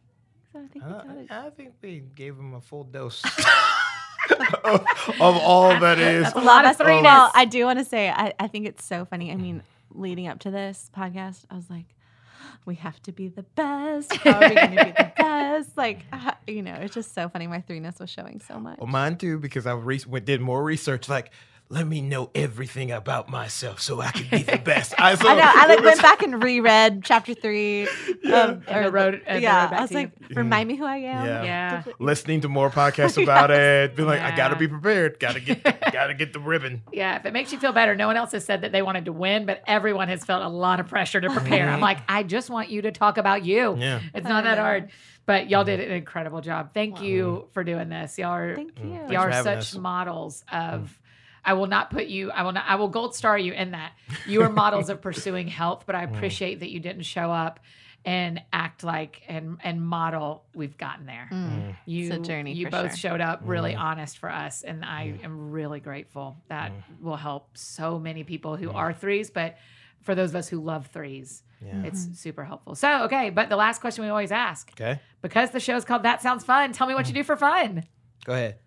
[0.55, 1.45] I think we Uh.
[1.45, 3.23] I think we gave him a full dose
[4.63, 4.85] of,
[5.19, 6.23] of all that is.
[6.23, 7.03] That's a lot of Well, threeness.
[7.03, 9.31] Well, I do want to say I, I think it's so funny.
[9.31, 9.61] I mean,
[9.91, 11.95] leading up to this podcast, I was like,
[12.65, 14.13] we have to be the best.
[14.17, 15.77] How are we going to be the best?
[15.77, 16.03] Like,
[16.47, 17.47] you know, it's just so funny.
[17.47, 18.79] My threeness was showing so much.
[18.79, 21.09] Well, mine too, because I re- did more research.
[21.09, 21.31] Like,
[21.71, 24.99] let me know everything about myself so I can be the best.
[24.99, 25.41] I, so I know.
[25.43, 27.87] I like was- went back and reread chapter three.
[28.29, 30.73] Um, And the road- and yeah, road I was to like, remind mm.
[30.73, 31.25] me who I am.
[31.25, 31.43] Yeah.
[31.43, 31.83] Yeah.
[31.97, 33.95] listening to more podcasts about it.
[33.95, 35.19] Be like, I got to be prepared.
[35.19, 36.83] Got to get, got to get the ribbon.
[36.93, 39.05] Yeah, if it makes you feel better, no one else has said that they wanted
[39.05, 41.65] to win, but everyone has felt a lot of pressure to prepare.
[41.65, 41.81] I'm mm-hmm.
[41.81, 43.75] like, I just want you to talk about you.
[43.77, 43.99] Yeah.
[44.13, 44.61] It's not that know.
[44.61, 44.89] hard.
[45.25, 45.91] But y'all did mm-hmm.
[45.91, 46.73] an incredible job.
[46.73, 48.17] Thank you for doing this.
[48.17, 49.09] Y'all are Thank mm.
[49.09, 49.13] you.
[49.13, 49.75] Y'all are such us.
[49.75, 50.98] models of mm.
[51.49, 53.93] I will not put you I will not I will gold star you in that.
[54.27, 57.59] You are models of pursuing health, but I appreciate that you didn't show up
[58.05, 61.27] and act like and and model we've gotten there.
[61.31, 61.75] Mm.
[61.85, 63.11] You It's a journey you for both sure.
[63.11, 63.79] showed up really Mm.
[63.79, 66.37] honest for us and I am really grateful.
[66.49, 67.01] That Mm.
[67.01, 69.57] will help so many people who are threes, but
[70.01, 71.83] for those of us who love threes, Yeah.
[71.83, 72.75] it's super helpful.
[72.75, 74.99] So, okay, but the last question we always ask, Okay.
[75.23, 77.83] because the show is called That Sounds Fun, tell me what you do for fun.
[78.23, 78.59] Go ahead.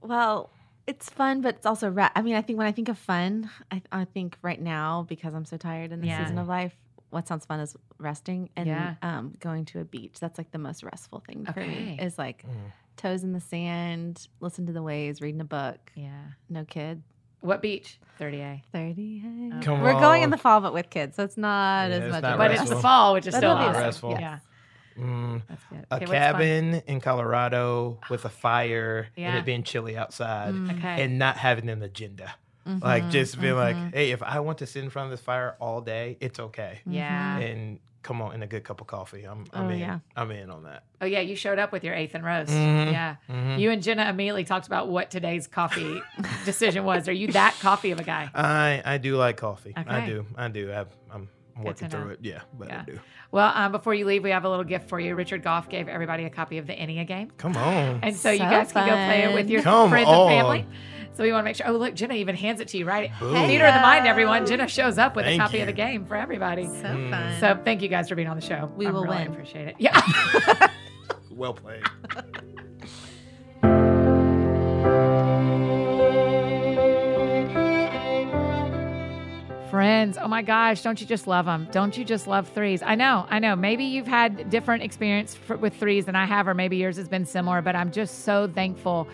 [0.00, 0.50] Well,
[0.86, 3.50] it's fun, but it's also ra- I mean, I think when I think of fun,
[3.70, 6.22] I, I think right now because I'm so tired in this Yeah.
[6.22, 6.74] season of life,
[7.10, 8.94] what sounds fun is resting and Yeah.
[9.02, 10.18] um, going to a beach.
[10.20, 11.98] That's like the most restful thing for me.
[12.00, 12.72] Is like Mm.
[12.96, 16.10] toes in the sand, listen to the waves, reading a book, Yeah.
[16.48, 17.02] no kid,
[17.40, 17.98] What beach?
[18.20, 18.62] 30A.
[18.72, 19.52] 30.
[19.62, 22.12] Come We're going in the fall, but with kids, so it's not Yeah, as it's
[22.12, 22.22] much.
[22.22, 23.82] not of But a it's the fall, which is That'll still be awesome.
[23.82, 24.10] restful.
[24.12, 24.38] Yeah,
[24.98, 26.10] Mm, that's a Okay, what's fun?
[26.10, 29.28] cabin in Colorado with a fire Yeah.
[29.30, 30.78] and it being chilly outside Mm.
[30.78, 31.02] Okay.
[31.04, 32.34] and not having an agenda.
[32.64, 35.56] Like just being like, hey, if I want to sit in front of this fire
[35.60, 36.80] all day, it's okay.
[36.86, 37.38] yeah.
[37.38, 39.22] And come on, and a good cup of coffee.
[39.24, 39.78] I'm, I'm Oh, in.
[39.78, 39.98] yeah.
[40.16, 40.82] I'm in on that.
[41.00, 42.50] Oh yeah, you showed up with your eighth and roast.
[42.52, 42.92] Mhm.
[42.92, 43.16] Yeah.
[43.30, 43.58] Mhm.
[43.60, 46.02] You and Jenna immediately talked about what today's coffee
[46.44, 47.08] decision was.
[47.08, 48.28] Are you that coffee of a guy?
[48.34, 49.72] I I do like coffee.
[49.76, 50.26] I do.
[50.36, 50.72] I do.
[50.72, 52.18] I, I'm working through it.
[52.22, 52.80] Yeah, but Yeah.
[52.80, 53.00] I do.
[53.32, 55.14] Well, um, before you leave, we have a little gift for you.
[55.14, 57.30] Richard Goff gave everybody a copy of the Ennea game.
[57.38, 58.00] Come on.
[58.02, 60.30] And so, you So guys can go play it with your Come friends on.
[60.30, 60.66] and family.
[61.14, 61.66] So we want to make sure.
[61.68, 63.10] Oh, look, Jenna even hands it to you, right?
[63.20, 63.34] Boom.
[63.46, 64.46] Theater of the mind, everyone.
[64.46, 66.64] Jenna shows up with Thank a copy of the game for everybody.
[66.66, 67.10] So Mm.
[67.10, 67.40] fun.
[67.40, 68.70] So thank you guys for being on the show.
[68.76, 69.26] We I will really win.
[69.32, 69.76] Appreciate it.
[69.78, 69.98] Yeah.
[71.30, 71.82] well played.
[80.02, 81.68] Oh my gosh, don't you just love them?
[81.70, 82.82] Don't you just love threes?
[82.82, 83.54] I know, I know.
[83.54, 87.08] Maybe you've had different experience for, with threes than I have, or maybe yours has
[87.08, 89.06] been similar, but I'm just so thankful.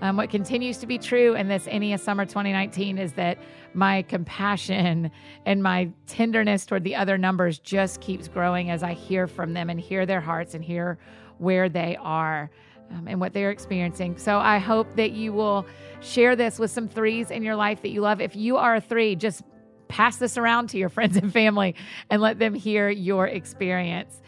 [0.00, 3.38] Um, what continues to be true in this Ennea Summer 2019 is that
[3.74, 5.10] my compassion
[5.46, 9.68] and my tenderness toward the other numbers just keeps growing as I hear from them
[9.68, 10.98] and hear their hearts and hear
[11.38, 12.50] where they are
[12.92, 14.16] um, and what they're experiencing.
[14.16, 15.66] So I hope that you will
[16.00, 18.20] share this with some threes in your life that you love.
[18.20, 19.42] If you are a three, just
[19.88, 21.74] pass this around to your friends and family
[22.10, 24.20] and let them hear your experience.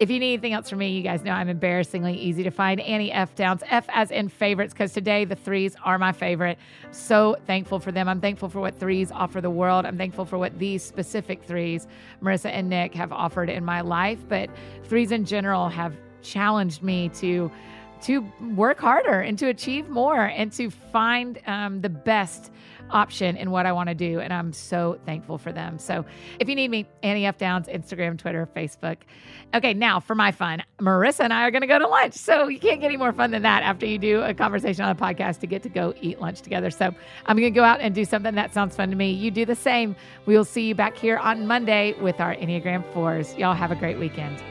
[0.00, 2.80] If you need anything else from me, you guys know I'm embarrassingly easy to find.
[2.80, 3.36] Annie F.
[3.36, 6.58] Downs, F as in favorites, because today the threes are my favorite.
[6.90, 8.08] So thankful for them.
[8.08, 9.86] I'm thankful for what threes offer the world.
[9.86, 11.86] I'm thankful for what these specific threes,
[12.20, 14.18] Marissa and Nick, have offered in my life.
[14.28, 14.50] But
[14.82, 17.50] threes in general have challenged me to
[18.02, 18.20] to
[18.54, 22.52] work harder and to achieve more and to find um, the best
[22.90, 24.20] option in what I want to do.
[24.20, 25.78] And I'm so thankful for them.
[25.78, 26.04] So
[26.38, 27.38] if you need me, Annie F.
[27.38, 28.96] Downs, Instagram, Twitter, Facebook.
[29.54, 32.14] Okay, now for my fun, Marissa and I are going to go to lunch.
[32.14, 34.90] So you can't get any more fun than that after you do a conversation on
[34.90, 36.70] a podcast to get to go eat lunch together.
[36.70, 36.94] So
[37.26, 39.12] I'm going to go out and do something that sounds fun to me.
[39.12, 39.96] You do the same.
[40.26, 43.38] We will see you back here on Monday with our Enneagram 4s.
[43.38, 44.42] Y'all have a great weekend.